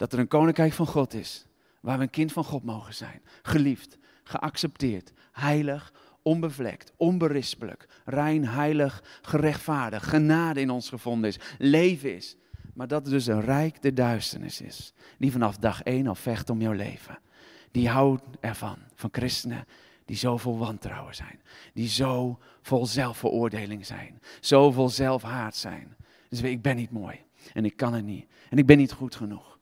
Dat 0.04 0.12
er 0.12 0.18
een 0.18 0.28
koninkrijk 0.28 0.72
van 0.72 0.86
God 0.86 1.14
is, 1.14 1.46
waar 1.80 1.96
we 1.96 2.02
een 2.02 2.10
kind 2.10 2.32
van 2.32 2.44
God 2.44 2.64
mogen 2.64 2.94
zijn. 2.94 3.22
Geliefd, 3.42 3.98
geaccepteerd, 4.24 5.12
heilig, 5.32 5.92
onbevlekt, 6.22 6.92
onberispelijk, 6.96 7.88
rein, 8.04 8.46
heilig, 8.46 9.02
gerechtvaardigd, 9.22 10.06
genade 10.06 10.60
in 10.60 10.70
ons 10.70 10.88
gevonden 10.88 11.30
is, 11.30 11.38
leven 11.58 12.14
is. 12.14 12.36
Maar 12.74 12.88
dat 12.88 13.06
er 13.06 13.12
dus 13.12 13.26
een 13.26 13.40
rijk 13.40 13.82
de 13.82 13.92
duisternis 13.92 14.60
is. 14.60 14.92
Die 15.18 15.32
vanaf 15.32 15.56
dag 15.56 15.82
één 15.82 16.06
al 16.06 16.14
vecht 16.14 16.50
om 16.50 16.60
jouw 16.60 16.72
leven. 16.72 17.18
Die 17.70 17.88
houdt 17.88 18.22
ervan, 18.40 18.76
van 18.94 19.10
christenen 19.12 19.64
die 20.04 20.16
zo 20.16 20.36
vol 20.36 20.58
wantrouwen 20.58 21.14
zijn. 21.14 21.40
Die 21.72 21.88
zo 21.88 22.38
vol 22.62 22.86
zelfveroordeling 22.86 23.86
zijn. 23.86 24.20
Zo 24.40 24.70
vol 24.70 24.88
zelfhaat 24.88 25.56
zijn. 25.56 25.96
Dus 26.28 26.42
ik 26.42 26.62
ben 26.62 26.76
niet 26.76 26.90
mooi. 26.90 27.20
En 27.52 27.64
ik 27.64 27.76
kan 27.76 27.94
het 27.94 28.04
niet. 28.04 28.26
En 28.50 28.58
ik 28.58 28.66
ben 28.66 28.76
niet 28.78 28.92
goed 28.92 29.14
genoeg. 29.14 29.53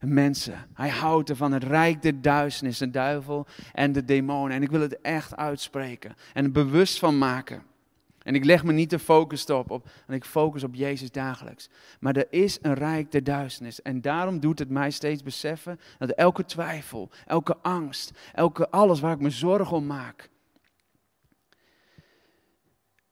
Mensen, 0.00 0.66
hij 0.74 0.88
houdt 0.88 1.28
er 1.28 1.36
van 1.36 1.52
het 1.52 1.64
rijk 1.64 2.02
de 2.02 2.20
duisternis, 2.20 2.78
de 2.78 2.90
duivel 2.90 3.46
en 3.72 3.92
de 3.92 4.04
demonen. 4.04 4.56
En 4.56 4.62
ik 4.62 4.70
wil 4.70 4.80
het 4.80 5.00
echt 5.00 5.36
uitspreken 5.36 6.14
en 6.32 6.52
bewust 6.52 6.98
van 6.98 7.18
maken. 7.18 7.62
En 8.26 8.34
ik 8.34 8.44
leg 8.44 8.64
me 8.64 8.72
niet 8.72 8.90
de 8.90 8.98
focus 8.98 9.46
op, 9.46 9.70
op 9.70 9.88
en 10.06 10.14
ik 10.14 10.24
focus 10.24 10.64
op 10.64 10.74
Jezus 10.74 11.10
dagelijks. 11.10 11.68
Maar 12.00 12.16
er 12.16 12.26
is 12.30 12.58
een 12.62 12.74
rijk 12.74 13.12
der 13.12 13.24
duisternis. 13.24 13.82
En 13.82 14.00
daarom 14.00 14.40
doet 14.40 14.58
het 14.58 14.68
mij 14.68 14.90
steeds 14.90 15.22
beseffen 15.22 15.80
dat 15.98 16.10
elke 16.10 16.44
twijfel, 16.44 17.10
elke 17.26 17.56
angst, 17.56 18.10
elke 18.32 18.70
alles 18.70 19.00
waar 19.00 19.12
ik 19.12 19.20
me 19.20 19.30
zorgen 19.30 19.76
om 19.76 19.86
maak. 19.86 20.28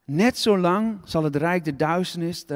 Net 0.05 0.39
zo 0.39 0.59
lang 0.59 1.01
zal 1.05 1.25
het 1.25 1.37
rijk 1.37 1.65
der 1.65 1.77
duisternis 1.77 2.47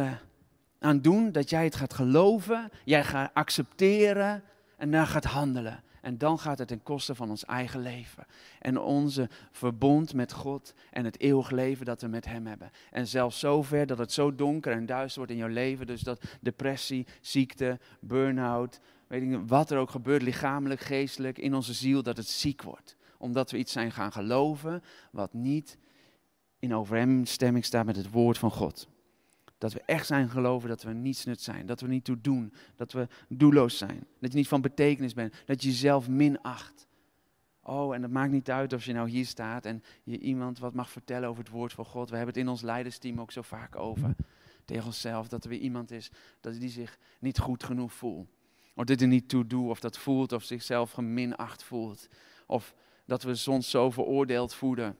aan 0.78 1.00
doen 1.00 1.32
dat 1.32 1.50
jij 1.50 1.64
het 1.64 1.76
gaat 1.76 1.94
geloven, 1.94 2.70
jij 2.84 3.04
gaat 3.04 3.30
accepteren 3.34 4.42
en 4.76 4.90
daar 4.90 5.06
gaat 5.06 5.24
handelen. 5.24 5.82
En 6.00 6.18
dan 6.18 6.38
gaat 6.38 6.58
het 6.58 6.68
ten 6.68 6.82
koste 6.82 7.14
van 7.14 7.30
ons 7.30 7.44
eigen 7.44 7.80
leven. 7.80 8.26
En 8.58 8.80
onze 8.80 9.28
verbond 9.50 10.14
met 10.14 10.32
God 10.32 10.74
en 10.90 11.04
het 11.04 11.20
eeuwig 11.20 11.50
leven 11.50 11.84
dat 11.86 12.00
we 12.00 12.08
met 12.08 12.24
Hem 12.24 12.46
hebben. 12.46 12.70
En 12.90 13.06
zelfs 13.06 13.38
zover 13.38 13.86
dat 13.86 13.98
het 13.98 14.12
zo 14.12 14.34
donker 14.34 14.72
en 14.72 14.86
duister 14.86 15.18
wordt 15.18 15.32
in 15.32 15.38
jouw 15.38 15.48
leven. 15.48 15.86
Dus 15.86 16.00
dat 16.00 16.22
depressie, 16.40 17.06
ziekte, 17.20 17.78
burn-out, 18.00 18.80
weet 19.06 19.22
ik 19.22 19.38
wat 19.46 19.70
er 19.70 19.78
ook 19.78 19.90
gebeurt, 19.90 20.22
lichamelijk, 20.22 20.80
geestelijk, 20.80 21.38
in 21.38 21.54
onze 21.54 21.72
ziel, 21.72 22.02
dat 22.02 22.16
het 22.16 22.28
ziek 22.28 22.62
wordt. 22.62 22.96
Omdat 23.18 23.50
we 23.50 23.58
iets 23.58 23.72
zijn 23.72 23.92
gaan 23.92 24.12
geloven 24.12 24.82
wat 25.10 25.32
niet 25.32 25.78
in 26.58 26.74
overeenstemming 26.74 27.64
staat 27.64 27.86
met 27.86 27.96
het 27.96 28.10
woord 28.10 28.38
van 28.38 28.50
God. 28.50 28.88
Dat 29.58 29.72
we 29.72 29.82
echt 29.86 30.06
zijn 30.06 30.28
geloven 30.28 30.68
dat 30.68 30.82
we 30.82 30.92
niets 30.92 31.24
nut 31.24 31.40
zijn. 31.40 31.66
Dat 31.66 31.80
we 31.80 31.88
niet 31.88 32.04
toe 32.04 32.20
doen. 32.20 32.52
Dat 32.76 32.92
we 32.92 33.08
doelloos 33.28 33.78
zijn. 33.78 34.06
Dat 34.20 34.32
je 34.32 34.38
niet 34.38 34.48
van 34.48 34.60
betekenis 34.60 35.14
bent. 35.14 35.34
Dat 35.46 35.62
je 35.62 35.68
jezelf 35.68 36.08
minacht. 36.08 36.86
Oh, 37.62 37.94
en 37.94 38.00
dat 38.00 38.10
maakt 38.10 38.32
niet 38.32 38.50
uit 38.50 38.72
of 38.72 38.84
je 38.84 38.92
nou 38.92 39.08
hier 39.08 39.26
staat 39.26 39.64
en 39.64 39.82
je 40.04 40.18
iemand 40.18 40.58
wat 40.58 40.74
mag 40.74 40.90
vertellen 40.90 41.28
over 41.28 41.42
het 41.42 41.52
woord 41.52 41.72
van 41.72 41.84
God. 41.84 42.10
We 42.10 42.16
hebben 42.16 42.34
het 42.34 42.44
in 42.44 42.50
ons 42.50 42.62
leidersteam 42.62 43.20
ook 43.20 43.32
zo 43.32 43.42
vaak 43.42 43.76
over. 43.76 44.14
Tegen 44.64 44.86
onszelf. 44.86 45.28
Dat 45.28 45.44
er 45.44 45.50
weer 45.50 45.58
iemand 45.58 45.90
is 45.90 46.10
dat 46.40 46.60
die 46.60 46.70
zich 46.70 46.98
niet 47.20 47.38
goed 47.38 47.64
genoeg 47.64 47.92
voelt. 47.92 48.28
Of 48.74 48.84
dit 48.84 49.00
er 49.00 49.06
niet 49.06 49.28
toe 49.28 49.46
doet. 49.46 49.68
Of 49.68 49.80
dat 49.80 49.98
voelt. 49.98 50.32
Of 50.32 50.42
zichzelf 50.42 50.90
geminacht 50.90 51.62
voelt. 51.62 52.08
Of 52.46 52.74
dat 53.04 53.22
we 53.22 53.34
soms 53.34 53.70
zo 53.70 53.90
veroordeeld 53.90 54.54
voelen. 54.54 54.96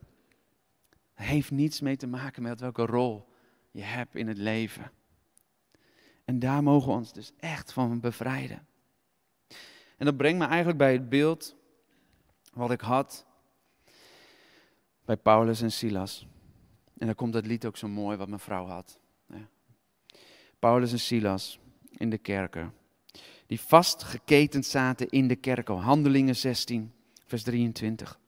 heeft 1.13 1.51
niets 1.51 1.81
mee 1.81 1.97
te 1.97 2.07
maken 2.07 2.43
met 2.43 2.59
welke 2.59 2.85
rol 2.85 3.28
je 3.79 3.85
hebt 3.85 4.15
in 4.15 4.27
het 4.27 4.37
leven. 4.37 4.91
En 6.25 6.39
daar 6.39 6.63
mogen 6.63 6.87
we 6.87 6.95
ons 6.95 7.13
dus 7.13 7.31
echt 7.37 7.73
van 7.73 7.99
bevrijden. 7.99 8.67
En 9.97 10.05
dat 10.05 10.17
brengt 10.17 10.39
me 10.39 10.45
eigenlijk 10.45 10.77
bij 10.77 10.93
het 10.93 11.09
beeld 11.09 11.55
wat 12.53 12.71
ik 12.71 12.81
had 12.81 13.25
bij 15.05 15.17
Paulus 15.17 15.61
en 15.61 15.71
Silas. 15.71 16.27
En 16.97 17.05
daar 17.05 17.15
komt 17.15 17.33
dat 17.33 17.45
lied 17.45 17.65
ook 17.65 17.77
zo 17.77 17.87
mooi 17.87 18.17
wat 18.17 18.27
mijn 18.27 18.39
vrouw 18.39 18.65
had. 18.65 18.99
Paulus 20.59 20.91
en 20.91 20.99
Silas 20.99 21.59
in 21.91 22.09
de 22.09 22.17
kerker. 22.17 22.71
Die 23.47 23.59
vastgeketend 23.59 24.65
zaten 24.65 25.09
in 25.09 25.27
de 25.27 25.35
kerker. 25.35 25.75
Handelingen 25.75 26.35
16, 26.35 26.93
vers 27.25 27.43
23. 27.43 28.19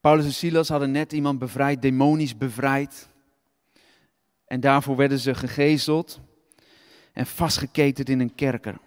Paulus 0.00 0.24
en 0.24 0.32
Silas 0.32 0.68
hadden 0.68 0.90
net 0.90 1.12
iemand 1.12 1.38
bevrijd, 1.38 1.82
demonisch 1.82 2.36
bevrijd. 2.36 3.09
En 4.50 4.60
daarvoor 4.60 4.96
werden 4.96 5.18
ze 5.18 5.34
gegezeld 5.34 6.20
en 7.12 7.26
vastgeketend 7.26 8.08
in 8.08 8.20
een 8.20 8.34
kerker. 8.34 8.78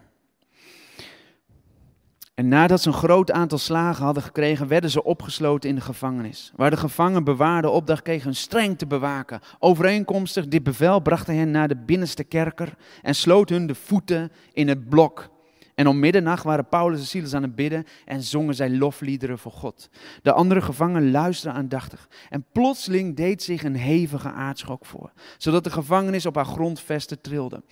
En 2.34 2.48
nadat 2.48 2.82
ze 2.82 2.88
een 2.88 2.94
groot 2.94 3.32
aantal 3.32 3.58
slagen 3.58 4.06
hadden 4.06 4.24
gekregen, 4.24 4.68
werden 4.68 4.90
ze 4.90 5.04
opgesloten 5.04 5.70
in 5.70 5.76
de 5.76 5.82
gevangenis. 5.82 6.52
Waar 6.56 6.70
de 6.70 6.78
gevangen 6.78 7.24
bewaarde 7.24 7.70
opdracht 7.70 8.02
kregen 8.02 8.24
hun 8.24 8.36
streng 8.36 8.78
te 8.78 8.88
bewaken. 8.88 9.40
Overeenkomstig 9.60 10.48
dit 10.48 10.64
bevel 10.64 11.00
bracht 11.00 11.28
hij 11.28 11.36
hen 11.36 11.52
naar 11.52 11.68
de 11.68 11.78
binnenste 11.78 12.24
kerker 12.24 12.74
en 13.02 13.16
sloot 13.16 13.50
hun 13.50 13.68
de 13.68 13.76
voeten 13.76 14.32
in 14.54 14.68
het 14.68 14.90
blok. 14.90 15.30
En 15.76 15.88
om 15.88 16.00
middernacht 16.00 16.44
waren 16.44 16.68
Paulus 16.68 17.00
en 17.00 17.06
Silas 17.06 17.34
aan 17.34 17.42
het 17.42 17.56
bidden 17.56 17.86
en 18.06 18.24
zongen 18.24 18.56
zij 18.56 18.70
lofliederen 18.70 19.38
voor 19.40 19.52
God. 19.52 19.90
De 20.22 20.32
andere 20.32 20.62
gevangenen 20.62 21.12
luisterden 21.12 21.60
aandachtig. 21.60 22.10
En 22.30 22.46
plotseling 22.52 23.16
deed 23.16 23.44
zich 23.44 23.64
een 23.64 23.76
hevige 23.76 24.32
aardschok 24.32 24.86
voor, 24.86 25.12
zodat 25.38 25.64
de 25.64 25.70
gevangenis 25.70 26.26
op 26.26 26.36
haar 26.36 26.46
grondvesten 26.46 27.22
trilde. 27.22 27.64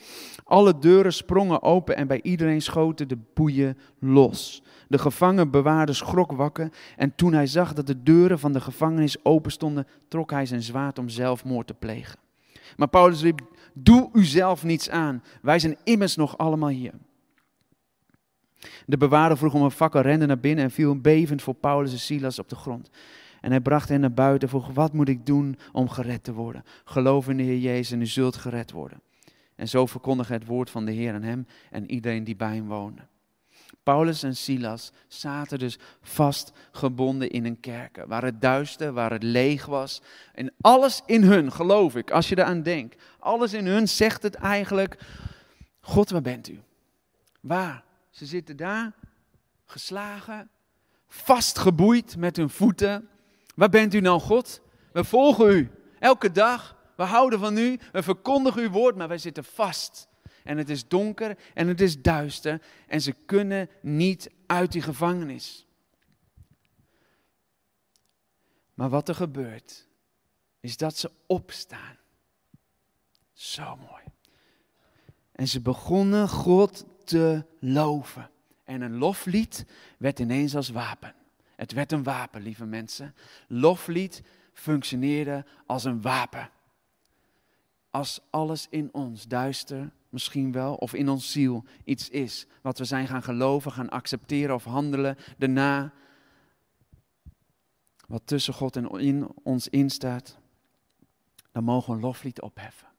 Alle 0.43 0.77
deuren 0.77 1.13
sprongen 1.13 1.61
open 1.61 1.95
en 1.95 2.07
bij 2.07 2.21
iedereen 2.21 2.61
schoten 2.61 3.07
de 3.07 3.17
boeien 3.33 3.77
los. 3.99 4.63
De 4.87 4.97
gevangenbewaarder 4.97 5.95
schrok 5.95 6.31
wakker 6.31 6.69
en 6.97 7.15
toen 7.15 7.33
hij 7.33 7.47
zag 7.47 7.73
dat 7.73 7.87
de 7.87 8.03
deuren 8.03 8.39
van 8.39 8.51
de 8.51 8.61
gevangenis 8.61 9.25
open 9.25 9.51
stonden, 9.51 9.87
trok 10.07 10.31
hij 10.31 10.45
zijn 10.45 10.61
zwaard 10.61 10.99
om 10.99 11.09
zelfmoord 11.09 11.67
te 11.67 11.73
plegen. 11.73 12.19
Maar 12.75 12.87
Paulus 12.87 13.21
riep, 13.21 13.41
doe 13.73 14.09
uzelf 14.13 14.63
niets 14.63 14.89
aan, 14.89 15.23
wij 15.41 15.59
zijn 15.59 15.77
immers 15.83 16.15
nog 16.15 16.37
allemaal 16.37 16.69
hier. 16.69 16.93
De 18.85 18.97
bewaarder 18.97 19.37
vroeg 19.37 19.53
om 19.53 19.61
een 19.61 19.71
fakkel, 19.71 20.01
rende 20.01 20.25
naar 20.25 20.39
binnen 20.39 20.63
en 20.63 20.71
viel 20.71 20.99
bevend 20.99 21.41
voor 21.41 21.53
Paulus 21.53 21.91
en 21.91 21.99
Silas 21.99 22.39
op 22.39 22.49
de 22.49 22.55
grond. 22.55 22.89
En 23.41 23.51
hij 23.51 23.61
bracht 23.61 23.89
hen 23.89 23.99
naar 23.99 24.13
buiten 24.13 24.41
en 24.41 24.49
vroeg, 24.49 24.73
wat 24.73 24.93
moet 24.93 25.09
ik 25.09 25.25
doen 25.25 25.57
om 25.71 25.89
gered 25.89 26.23
te 26.23 26.33
worden? 26.33 26.63
Geloof 26.85 27.29
in 27.29 27.37
de 27.37 27.43
Heer 27.43 27.59
Jezus 27.59 27.91
en 27.91 28.01
u 28.01 28.05
zult 28.05 28.35
gered 28.35 28.71
worden. 28.71 29.01
En 29.55 29.67
zo 29.67 29.85
verkondigde 29.85 30.33
het 30.33 30.45
woord 30.45 30.69
van 30.69 30.85
de 30.85 30.91
Heer 30.91 31.13
aan 31.13 31.23
hem 31.23 31.47
en 31.71 31.91
iedereen 31.91 32.23
die 32.23 32.35
bij 32.35 32.55
hem 32.55 32.67
woonde. 32.67 33.01
Paulus 33.83 34.23
en 34.23 34.35
Silas 34.35 34.91
zaten 35.07 35.59
dus 35.59 35.79
vastgebonden 36.01 37.29
in 37.29 37.45
een 37.45 37.59
kerker, 37.59 38.07
waar 38.07 38.23
het 38.23 38.41
duister, 38.41 38.93
waar 38.93 39.11
het 39.11 39.23
leeg 39.23 39.65
was. 39.65 40.01
En 40.33 40.53
alles 40.61 41.01
in 41.05 41.23
hun, 41.23 41.51
geloof 41.51 41.95
ik, 41.95 42.11
als 42.11 42.29
je 42.29 42.37
eraan 42.37 42.63
denkt, 42.63 43.01
alles 43.19 43.53
in 43.53 43.65
hun 43.65 43.87
zegt 43.87 44.23
het 44.23 44.35
eigenlijk, 44.35 44.97
God, 45.79 46.09
waar 46.09 46.21
bent 46.21 46.49
u? 46.49 46.59
Waar 47.39 47.83
ze 48.11 48.25
zitten 48.25 48.57
daar, 48.57 48.93
geslagen, 49.65 50.49
vastgeboeid 51.07 52.17
met 52.17 52.35
hun 52.37 52.49
voeten. 52.49 53.09
Waar 53.55 53.69
bent 53.69 53.93
u 53.93 53.99
nou, 53.99 54.19
God? 54.19 54.61
We 54.93 55.03
volgen 55.03 55.51
u 55.51 55.71
elke 55.99 56.31
dag. 56.31 56.79
We 56.95 57.03
houden 57.03 57.39
van 57.39 57.57
u. 57.57 57.79
We 57.91 58.03
verkondigen 58.03 58.61
uw 58.61 58.69
woord, 58.69 58.95
maar 58.95 59.07
wij 59.07 59.17
zitten 59.17 59.43
vast. 59.43 60.07
En 60.43 60.57
het 60.57 60.69
is 60.69 60.87
donker 60.87 61.37
en 61.53 61.67
het 61.67 61.81
is 61.81 62.01
duister. 62.01 62.61
En 62.87 63.01
ze 63.01 63.13
kunnen 63.25 63.69
niet 63.81 64.31
uit 64.45 64.71
die 64.71 64.81
gevangenis. 64.81 65.67
Maar 68.73 68.89
wat 68.89 69.09
er 69.09 69.15
gebeurt, 69.15 69.87
is 70.59 70.77
dat 70.77 70.97
ze 70.97 71.11
opstaan. 71.27 71.97
Zo 73.33 73.75
mooi. 73.75 74.03
En 75.31 75.47
ze 75.47 75.61
begonnen 75.61 76.29
God 76.29 76.85
te 77.11 77.45
loven. 77.59 78.29
En 78.63 78.81
een 78.81 78.97
loflied 78.97 79.65
werd 79.97 80.19
ineens 80.19 80.55
als 80.55 80.69
wapen. 80.69 81.13
Het 81.55 81.71
werd 81.71 81.91
een 81.91 82.03
wapen, 82.03 82.41
lieve 82.41 82.65
mensen. 82.65 83.15
Loflied 83.47 84.23
functioneerde 84.53 85.45
als 85.65 85.83
een 85.83 86.01
wapen. 86.01 86.49
Als 87.89 88.19
alles 88.29 88.67
in 88.69 88.89
ons, 88.91 89.27
duister 89.27 89.91
misschien 90.09 90.51
wel, 90.51 90.75
of 90.75 90.93
in 90.93 91.09
ons 91.09 91.31
ziel 91.31 91.63
iets 91.83 92.09
is 92.09 92.47
wat 92.61 92.77
we 92.77 92.85
zijn 92.85 93.07
gaan 93.07 93.23
geloven, 93.23 93.71
gaan 93.71 93.89
accepteren 93.89 94.55
of 94.55 94.63
handelen 94.63 95.17
daarna, 95.37 95.93
wat 98.07 98.21
tussen 98.25 98.53
God 98.53 98.75
en 98.75 98.89
in 98.89 99.27
ons 99.43 99.67
instaat, 99.67 100.37
dan 101.51 101.63
mogen 101.63 101.89
we 101.89 101.95
een 101.95 102.05
loflied 102.05 102.41
opheffen 102.41 102.90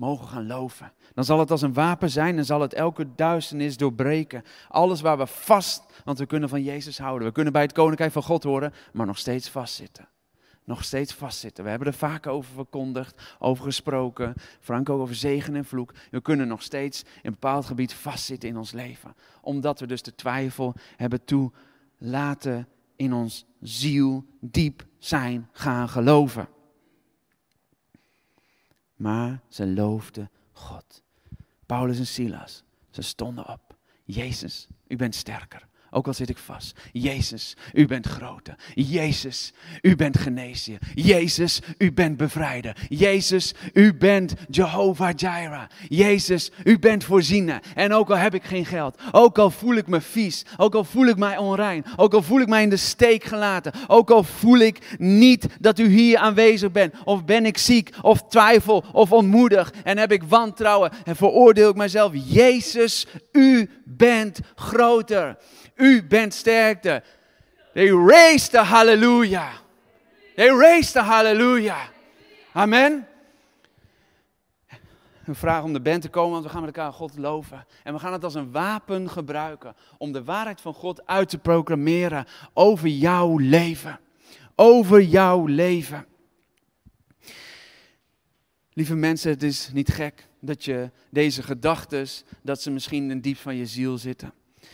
mogen 0.00 0.28
gaan 0.28 0.46
loven. 0.46 0.92
Dan 1.14 1.24
zal 1.24 1.38
het 1.38 1.50
als 1.50 1.62
een 1.62 1.72
wapen 1.72 2.10
zijn 2.10 2.38
en 2.38 2.44
zal 2.44 2.60
het 2.60 2.74
elke 2.74 3.14
duisternis 3.14 3.76
doorbreken. 3.76 4.42
Alles 4.68 5.00
waar 5.00 5.18
we 5.18 5.26
vast, 5.26 5.82
want 6.04 6.18
we 6.18 6.26
kunnen 6.26 6.48
van 6.48 6.62
Jezus 6.62 6.98
houden. 6.98 7.28
We 7.28 7.34
kunnen 7.34 7.52
bij 7.52 7.62
het 7.62 7.72
koninkrijk 7.72 8.12
van 8.12 8.22
God 8.22 8.42
horen, 8.42 8.72
maar 8.92 9.06
nog 9.06 9.18
steeds 9.18 9.48
vastzitten. 9.48 10.08
Nog 10.64 10.84
steeds 10.84 11.14
vastzitten. 11.14 11.64
We 11.64 11.70
hebben 11.70 11.88
er 11.88 11.94
vaak 11.94 12.26
over 12.26 12.52
verkondigd, 12.52 13.36
over 13.38 13.64
gesproken. 13.64 14.34
Frank 14.60 14.88
ook 14.88 15.00
over 15.00 15.14
zegen 15.14 15.56
en 15.56 15.64
vloek. 15.64 15.92
We 16.10 16.20
kunnen 16.20 16.48
nog 16.48 16.62
steeds 16.62 17.02
in 17.02 17.08
een 17.22 17.30
bepaald 17.30 17.66
gebied 17.66 17.94
vastzitten 17.94 18.48
in 18.48 18.56
ons 18.56 18.72
leven. 18.72 19.14
Omdat 19.40 19.80
we 19.80 19.86
dus 19.86 20.02
de 20.02 20.14
twijfel 20.14 20.74
hebben 20.96 21.24
toelaten 21.24 22.68
in 22.96 23.12
ons 23.12 23.46
ziel 23.60 24.24
diep 24.40 24.86
zijn 24.98 25.48
gaan 25.52 25.88
geloven 25.88 26.48
maar 29.00 29.40
ze 29.48 29.66
loofden 29.66 30.30
God. 30.52 31.02
Paulus 31.66 31.98
en 31.98 32.06
Silas, 32.06 32.64
ze 32.90 33.02
stonden 33.02 33.48
op. 33.48 33.76
Jezus, 34.04 34.66
u 34.88 34.96
bent 34.96 35.14
sterker. 35.14 35.68
Ook 35.90 36.06
al 36.06 36.14
zit 36.14 36.28
ik 36.28 36.38
vast. 36.38 36.78
Jezus, 36.92 37.56
u 37.72 37.86
bent 37.86 38.06
groter. 38.06 38.54
Jezus, 38.74 39.52
u 39.82 39.96
bent 39.96 40.18
geneesheer. 40.18 40.78
Jezus, 40.94 41.60
u 41.78 41.92
bent 41.92 42.16
bevrijder. 42.16 42.76
Jezus, 42.88 43.54
u 43.72 43.94
bent 43.94 44.34
Jehovah 44.48 45.12
Jireh. 45.16 45.62
Jezus, 45.88 46.50
u 46.64 46.78
bent 46.78 47.04
voorziener. 47.04 47.62
En 47.74 47.92
ook 47.92 48.10
al 48.10 48.16
heb 48.16 48.34
ik 48.34 48.44
geen 48.44 48.66
geld, 48.66 49.00
ook 49.12 49.38
al 49.38 49.50
voel 49.50 49.74
ik 49.74 49.86
me 49.86 50.00
vies, 50.00 50.44
ook 50.56 50.74
al 50.74 50.84
voel 50.84 51.06
ik 51.06 51.16
mij 51.16 51.36
onrein, 51.36 51.84
ook 51.96 52.14
al 52.14 52.22
voel 52.22 52.40
ik 52.40 52.48
mij 52.48 52.62
in 52.62 52.70
de 52.70 52.76
steek 52.76 53.24
gelaten, 53.24 53.72
ook 53.86 54.10
al 54.10 54.22
voel 54.22 54.58
ik 54.58 54.96
niet 54.98 55.46
dat 55.60 55.78
u 55.78 55.86
hier 55.88 56.18
aanwezig 56.18 56.72
bent, 56.72 56.94
of 57.04 57.24
ben 57.24 57.46
ik 57.46 57.58
ziek, 57.58 57.90
of 58.02 58.22
twijfel, 58.28 58.84
of 58.92 59.12
ontmoedig, 59.12 59.72
en 59.84 59.98
heb 59.98 60.12
ik 60.12 60.22
wantrouwen 60.22 60.90
en 61.04 61.16
veroordeel 61.16 61.70
ik 61.70 61.76
mezelf. 61.76 62.12
Jezus, 62.14 63.06
u 63.32 63.70
bent 63.84 64.40
groter. 64.54 65.36
U 65.80 66.02
bent 66.02 66.34
sterkte. 66.34 67.02
They 67.72 67.90
raised 67.90 68.50
the 68.50 68.62
hallelujah. 68.64 69.52
They 70.34 70.48
raised 70.48 70.92
the 70.92 71.02
hallelujah. 71.02 71.88
Amen. 72.52 73.06
een 75.30 75.36
vraag 75.36 75.62
om 75.62 75.72
de 75.72 75.80
band 75.80 76.02
te 76.02 76.08
komen, 76.08 76.32
want 76.32 76.44
we 76.44 76.50
gaan 76.50 76.64
met 76.64 76.76
elkaar 76.76 76.92
God 76.92 77.18
loven. 77.18 77.66
En 77.84 77.92
we 77.92 77.98
gaan 77.98 78.12
het 78.12 78.24
als 78.24 78.34
een 78.34 78.50
wapen 78.50 79.10
gebruiken 79.10 79.74
om 79.98 80.12
de 80.12 80.24
waarheid 80.24 80.60
van 80.60 80.74
God 80.74 81.06
uit 81.06 81.28
te 81.28 81.38
proclameren 81.38 82.26
over 82.52 82.88
jouw 82.88 83.38
leven. 83.38 84.00
Over 84.54 85.02
jouw 85.02 85.46
leven. 85.46 86.06
Lieve 88.72 88.94
mensen, 88.94 89.30
het 89.30 89.42
is 89.42 89.70
niet 89.72 89.88
gek 89.88 90.26
dat 90.40 90.64
je 90.64 90.90
deze 91.10 91.42
gedachten, 91.42 92.06
dat 92.42 92.62
ze 92.62 92.70
misschien 92.70 93.10
in 93.10 93.20
diep 93.20 93.36
van 93.36 93.56
je 93.56 93.66
ziel 93.66 93.98
zitten. 93.98 94.32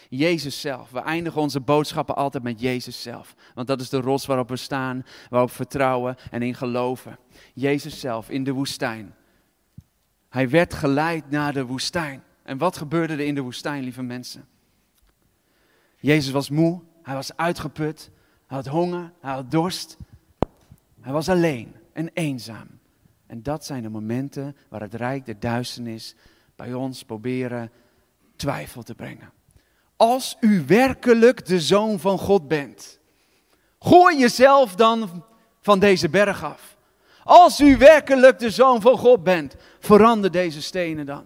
Jezus 0.08 0.60
zelf. 0.60 0.90
We 0.90 1.00
eindigen 1.00 1.40
onze 1.40 1.60
boodschappen 1.60 2.16
altijd 2.16 2.42
met 2.42 2.60
Jezus 2.60 3.02
zelf. 3.02 3.34
Want 3.54 3.66
dat 3.66 3.80
is 3.80 3.88
de 3.88 4.00
rots 4.00 4.26
waarop 4.26 4.48
we 4.48 4.56
staan, 4.56 5.04
waarop 5.28 5.48
we 5.48 5.54
vertrouwen 5.54 6.16
en 6.30 6.42
in 6.42 6.54
geloven. 6.54 7.18
Jezus 7.54 8.00
zelf 8.00 8.30
in 8.30 8.44
de 8.44 8.52
woestijn. 8.52 9.14
Hij 10.28 10.48
werd 10.48 10.74
geleid 10.74 11.30
naar 11.30 11.52
de 11.52 11.64
woestijn. 11.64 12.22
En 12.42 12.58
wat 12.58 12.76
gebeurde 12.76 13.12
er 13.12 13.20
in 13.20 13.34
de 13.34 13.40
woestijn, 13.40 13.82
lieve 13.82 14.02
mensen? 14.02 14.48
Jezus 15.96 16.32
was 16.32 16.50
moe, 16.50 16.82
hij 17.02 17.14
was 17.14 17.36
uitgeput, 17.36 18.10
hij 18.46 18.56
had 18.56 18.66
honger, 18.66 19.12
hij 19.20 19.32
had 19.32 19.50
dorst. 19.50 19.96
Hij 21.00 21.12
was 21.12 21.28
alleen 21.28 21.74
en 21.92 22.10
eenzaam. 22.12 22.68
En 23.26 23.42
dat 23.42 23.64
zijn 23.64 23.82
de 23.82 23.88
momenten 23.88 24.56
waar 24.68 24.80
het 24.80 24.94
rijk 24.94 25.24
der 25.26 25.40
duisternis 25.40 26.14
bij 26.56 26.74
ons 26.74 27.02
proberen 27.02 27.70
twijfel 28.36 28.82
te 28.82 28.94
brengen. 28.94 29.32
Als 29.96 30.36
u 30.40 30.64
werkelijk 30.66 31.46
de 31.46 31.60
zoon 31.60 32.00
van 32.00 32.18
God 32.18 32.48
bent, 32.48 32.98
gooi 33.78 34.18
jezelf 34.18 34.74
dan 34.74 35.24
van 35.60 35.78
deze 35.78 36.08
berg 36.08 36.44
af. 36.44 36.76
Als 37.24 37.60
u 37.60 37.76
werkelijk 37.76 38.38
de 38.38 38.50
zoon 38.50 38.80
van 38.80 38.98
God 38.98 39.22
bent, 39.22 39.56
verander 39.80 40.30
deze 40.30 40.62
stenen 40.62 41.06
dan. 41.06 41.24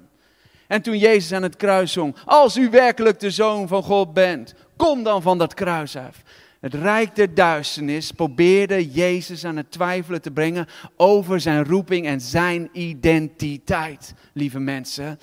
En 0.66 0.82
toen 0.82 0.98
Jezus 0.98 1.32
aan 1.32 1.42
het 1.42 1.56
kruis 1.56 1.92
zong, 1.92 2.16
als 2.24 2.56
u 2.56 2.70
werkelijk 2.70 3.20
de 3.20 3.30
zoon 3.30 3.68
van 3.68 3.82
God 3.82 4.12
bent, 4.12 4.54
kom 4.76 5.02
dan 5.02 5.22
van 5.22 5.38
dat 5.38 5.54
kruis 5.54 5.96
af. 5.96 6.22
Het 6.60 6.74
rijk 6.74 7.16
der 7.16 7.34
duisternis 7.34 8.10
probeerde 8.10 8.90
Jezus 8.90 9.44
aan 9.44 9.56
het 9.56 9.70
twijfelen 9.70 10.22
te 10.22 10.30
brengen 10.30 10.66
over 10.96 11.40
zijn 11.40 11.64
roeping 11.64 12.06
en 12.06 12.20
zijn 12.20 12.68
identiteit, 12.72 14.14
lieve 14.32 14.58
mensen. 14.58 15.18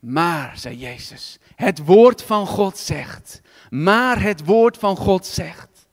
Maar, 0.00 0.58
zei 0.58 0.78
Jezus, 0.78 1.38
het 1.54 1.84
woord 1.84 2.22
van 2.22 2.46
God 2.46 2.78
zegt. 2.78 3.40
Maar 3.70 4.22
het 4.22 4.44
woord 4.44 4.76
van 4.76 4.96
God 4.96 5.26
zegt. 5.26 5.88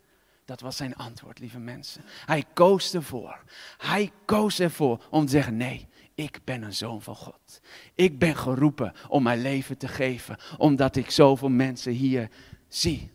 Dat 0.45 0.61
was 0.61 0.75
zijn 0.75 0.95
antwoord, 0.95 1.39
lieve 1.39 1.59
mensen. 1.59 2.03
Hij 2.25 2.43
koos 2.53 2.93
ervoor. 2.93 3.43
Hij 3.77 4.11
koos 4.25 4.59
ervoor 4.59 5.03
om 5.09 5.25
te 5.25 5.31
zeggen: 5.31 5.57
nee, 5.57 5.87
ik 6.15 6.39
ben 6.43 6.61
een 6.61 6.73
zoon 6.73 7.01
van 7.01 7.15
God. 7.15 7.61
Ik 7.95 8.19
ben 8.19 8.35
geroepen 8.35 8.93
om 9.07 9.23
mijn 9.23 9.41
leven 9.41 9.77
te 9.77 9.87
geven, 9.87 10.37
omdat 10.57 10.95
ik 10.95 11.11
zoveel 11.11 11.49
mensen 11.49 11.91
hier 11.91 12.29
zie 12.67 13.11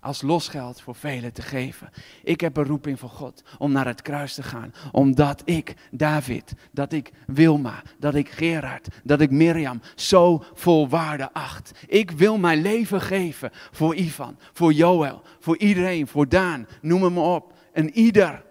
als 0.00 0.22
losgeld 0.22 0.80
voor 0.80 0.94
velen 0.94 1.32
te 1.32 1.42
geven. 1.42 1.90
Ik 2.22 2.40
heb 2.40 2.56
een 2.56 2.64
roeping 2.64 2.98
van 2.98 3.08
God 3.08 3.42
om 3.58 3.72
naar 3.72 3.86
het 3.86 4.02
kruis 4.02 4.34
te 4.34 4.42
gaan. 4.42 4.74
Omdat 4.92 5.42
ik 5.44 5.74
David, 5.90 6.52
dat 6.72 6.92
ik 6.92 7.12
Wilma, 7.26 7.82
dat 7.98 8.14
ik 8.14 8.28
Gerard, 8.28 8.88
dat 9.04 9.20
ik 9.20 9.30
Mirjam 9.30 9.80
zo 9.94 10.44
vol 10.54 10.88
waarde 10.88 11.32
acht. 11.32 11.72
Ik 11.86 12.10
wil 12.10 12.38
mijn 12.38 12.62
leven 12.62 13.00
geven 13.00 13.50
voor 13.70 13.94
Ivan, 13.94 14.38
voor 14.52 14.72
Joël, 14.72 15.22
voor 15.38 15.58
iedereen, 15.58 16.06
voor 16.06 16.28
Daan, 16.28 16.66
noem 16.80 17.02
hem 17.02 17.18
op. 17.18 17.52
En 17.72 17.90
ieder 17.90 18.44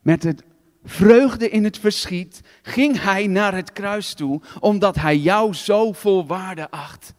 met 0.00 0.22
het 0.22 0.42
vreugde 0.84 1.48
in 1.48 1.64
het 1.64 1.78
verschiet 1.78 2.40
ging 2.62 3.02
hij 3.02 3.26
naar 3.26 3.54
het 3.54 3.72
kruis 3.72 4.14
toe, 4.14 4.40
omdat 4.60 4.96
hij 4.96 5.16
jou 5.16 5.54
zo 5.54 5.92
vol 5.92 6.26
waarde 6.26 6.70
acht 6.70 7.16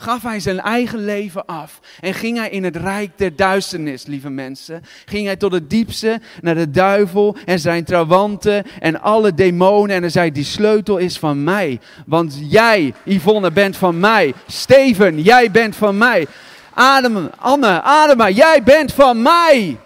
gaf 0.00 0.22
hij 0.22 0.40
zijn 0.40 0.60
eigen 0.60 1.04
leven 1.04 1.46
af 1.46 1.80
en 2.00 2.14
ging 2.14 2.38
hij 2.38 2.50
in 2.50 2.64
het 2.64 2.76
rijk 2.76 3.10
der 3.16 3.36
duisternis, 3.36 4.06
lieve 4.06 4.30
mensen. 4.30 4.82
Ging 5.04 5.26
hij 5.26 5.36
tot 5.36 5.52
het 5.52 5.70
diepste 5.70 6.20
naar 6.40 6.54
de 6.54 6.70
duivel 6.70 7.36
en 7.44 7.58
zijn 7.58 7.84
trawanten 7.84 8.64
en 8.80 9.00
alle 9.00 9.34
demonen 9.34 9.96
en 9.96 10.00
hij 10.00 10.10
zei, 10.10 10.32
die 10.32 10.44
sleutel 10.44 10.96
is 10.96 11.18
van 11.18 11.44
mij. 11.44 11.80
Want 12.06 12.38
jij, 12.42 12.94
Yvonne, 13.04 13.50
bent 13.50 13.76
van 13.76 14.00
mij. 14.00 14.34
Steven, 14.46 15.22
jij 15.22 15.50
bent 15.50 15.76
van 15.76 15.98
mij. 15.98 16.26
Adem, 16.74 17.30
Anne, 17.38 17.82
Adema, 17.82 18.30
jij 18.30 18.62
bent 18.64 18.92
van 18.92 19.22
mij. 19.22 19.76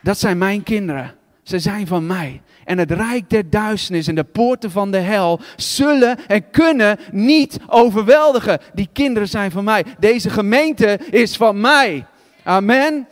Dat 0.00 0.18
zijn 0.18 0.38
mijn 0.38 0.62
kinderen. 0.62 1.14
Ze 1.42 1.58
zijn 1.58 1.86
van 1.86 2.06
mij 2.06 2.41
en 2.64 2.78
het 2.78 2.90
rijk 2.90 3.30
der 3.30 3.50
duisternis 3.50 4.06
en 4.06 4.14
de 4.14 4.24
poorten 4.24 4.70
van 4.70 4.90
de 4.90 4.98
hel 4.98 5.40
zullen 5.56 6.26
en 6.26 6.50
kunnen 6.50 6.98
niet 7.10 7.58
overweldigen. 7.66 8.58
Die 8.74 8.88
kinderen 8.92 9.28
zijn 9.28 9.50
van 9.50 9.64
mij. 9.64 9.84
Deze 9.98 10.30
gemeente 10.30 10.98
is 11.10 11.36
van 11.36 11.60
mij. 11.60 12.06
Amen. 12.42 13.08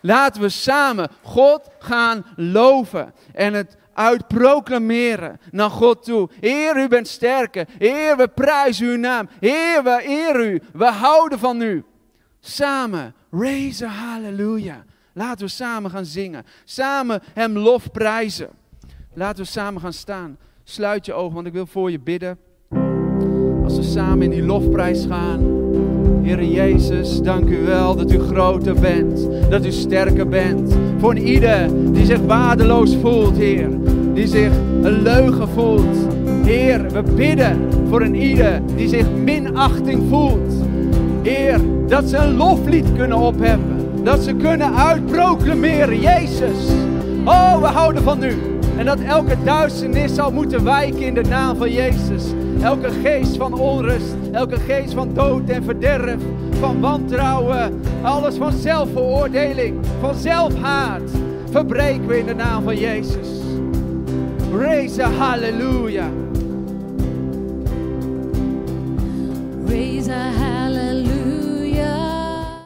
Laten 0.00 0.42
we 0.42 0.48
samen 0.48 1.08
God 1.22 1.68
gaan 1.78 2.24
loven 2.36 3.14
en 3.32 3.54
het 3.54 3.76
uitproclameren 3.94 5.40
naar 5.50 5.70
God 5.70 6.04
toe. 6.04 6.28
Heer, 6.40 6.76
u 6.76 6.88
bent 6.88 7.08
sterker. 7.08 7.66
Heer, 7.78 8.16
we 8.16 8.28
prijzen 8.28 8.86
uw 8.86 8.96
naam. 8.96 9.28
Heer, 9.40 9.82
we 9.82 10.02
eer 10.06 10.46
u. 10.46 10.62
We 10.72 10.86
houden 10.86 11.38
van 11.38 11.62
u. 11.62 11.84
Samen, 12.40 13.14
raise 13.30 13.86
hallelujah. 13.86 14.80
Laten 15.12 15.46
we 15.46 15.52
samen 15.52 15.90
gaan 15.90 16.04
zingen. 16.04 16.46
Samen 16.64 17.22
hem 17.34 17.58
lof 17.58 17.90
prijzen. 17.90 18.48
Laten 19.14 19.44
we 19.44 19.50
samen 19.50 19.80
gaan 19.80 19.92
staan. 19.92 20.36
Sluit 20.64 21.06
je 21.06 21.12
ogen, 21.12 21.34
want 21.34 21.46
ik 21.46 21.52
wil 21.52 21.66
voor 21.66 21.90
je 21.90 22.00
bidden. 22.00 22.38
Als 23.64 23.76
we 23.76 23.82
samen 23.82 24.22
in 24.22 24.30
die 24.30 24.42
lofprijs 24.42 25.06
gaan. 25.06 25.40
Heer 26.22 26.44
Jezus, 26.44 27.22
dank 27.22 27.48
u 27.48 27.64
wel 27.64 27.96
dat 27.96 28.12
u 28.12 28.18
groter 28.18 28.80
bent. 28.80 29.28
Dat 29.50 29.66
u 29.66 29.70
sterker 29.70 30.28
bent. 30.28 30.74
Voor 30.98 31.16
ieder 31.16 31.68
die 31.92 32.04
zich 32.04 32.20
waardeloos 32.20 32.96
voelt, 32.96 33.36
Heer. 33.36 33.68
Die 34.14 34.26
zich 34.26 34.52
een 34.82 35.02
leugen 35.02 35.48
voelt. 35.48 35.96
Heer, 36.44 36.90
we 36.90 37.02
bidden 37.02 37.68
voor 37.88 38.02
een 38.02 38.14
ieder 38.14 38.62
die 38.76 38.88
zich 38.88 39.10
minachting 39.10 40.08
voelt. 40.08 40.52
Heer, 41.22 41.60
dat 41.86 42.08
ze 42.08 42.16
een 42.16 42.36
loflied 42.36 42.92
kunnen 42.96 43.18
opheffen. 43.18 44.04
Dat 44.04 44.22
ze 44.22 44.34
kunnen 44.34 44.74
uitproclameren, 44.74 46.00
Jezus. 46.00 46.70
Oh, 47.24 47.60
we 47.60 47.66
houden 47.66 48.02
van 48.02 48.22
u. 48.22 48.51
En 48.76 48.84
dat 48.84 49.00
elke 49.00 49.36
duisternis 49.44 50.14
zal 50.14 50.32
moeten 50.32 50.64
wijken 50.64 51.00
in 51.00 51.14
de 51.14 51.22
naam 51.22 51.56
van 51.56 51.72
Jezus. 51.72 52.24
Elke 52.62 52.90
geest 52.90 53.36
van 53.36 53.54
onrust, 53.54 54.14
elke 54.32 54.56
geest 54.56 54.94
van 54.94 55.14
dood 55.14 55.48
en 55.48 55.64
verderf, 55.64 56.20
van 56.60 56.80
wantrouwen, 56.80 57.80
alles 58.02 58.36
van 58.36 58.52
zelfveroordeling, 58.52 59.86
van 60.00 60.14
zelfhaat, 60.14 61.10
verbreken 61.50 62.06
we 62.06 62.18
in 62.18 62.26
de 62.26 62.34
naam 62.34 62.62
van 62.62 62.76
Jezus. 62.76 63.28
Raise 64.58 65.02
hallelujah. 65.02 66.10
Raise 69.66 70.10
a 70.10 70.51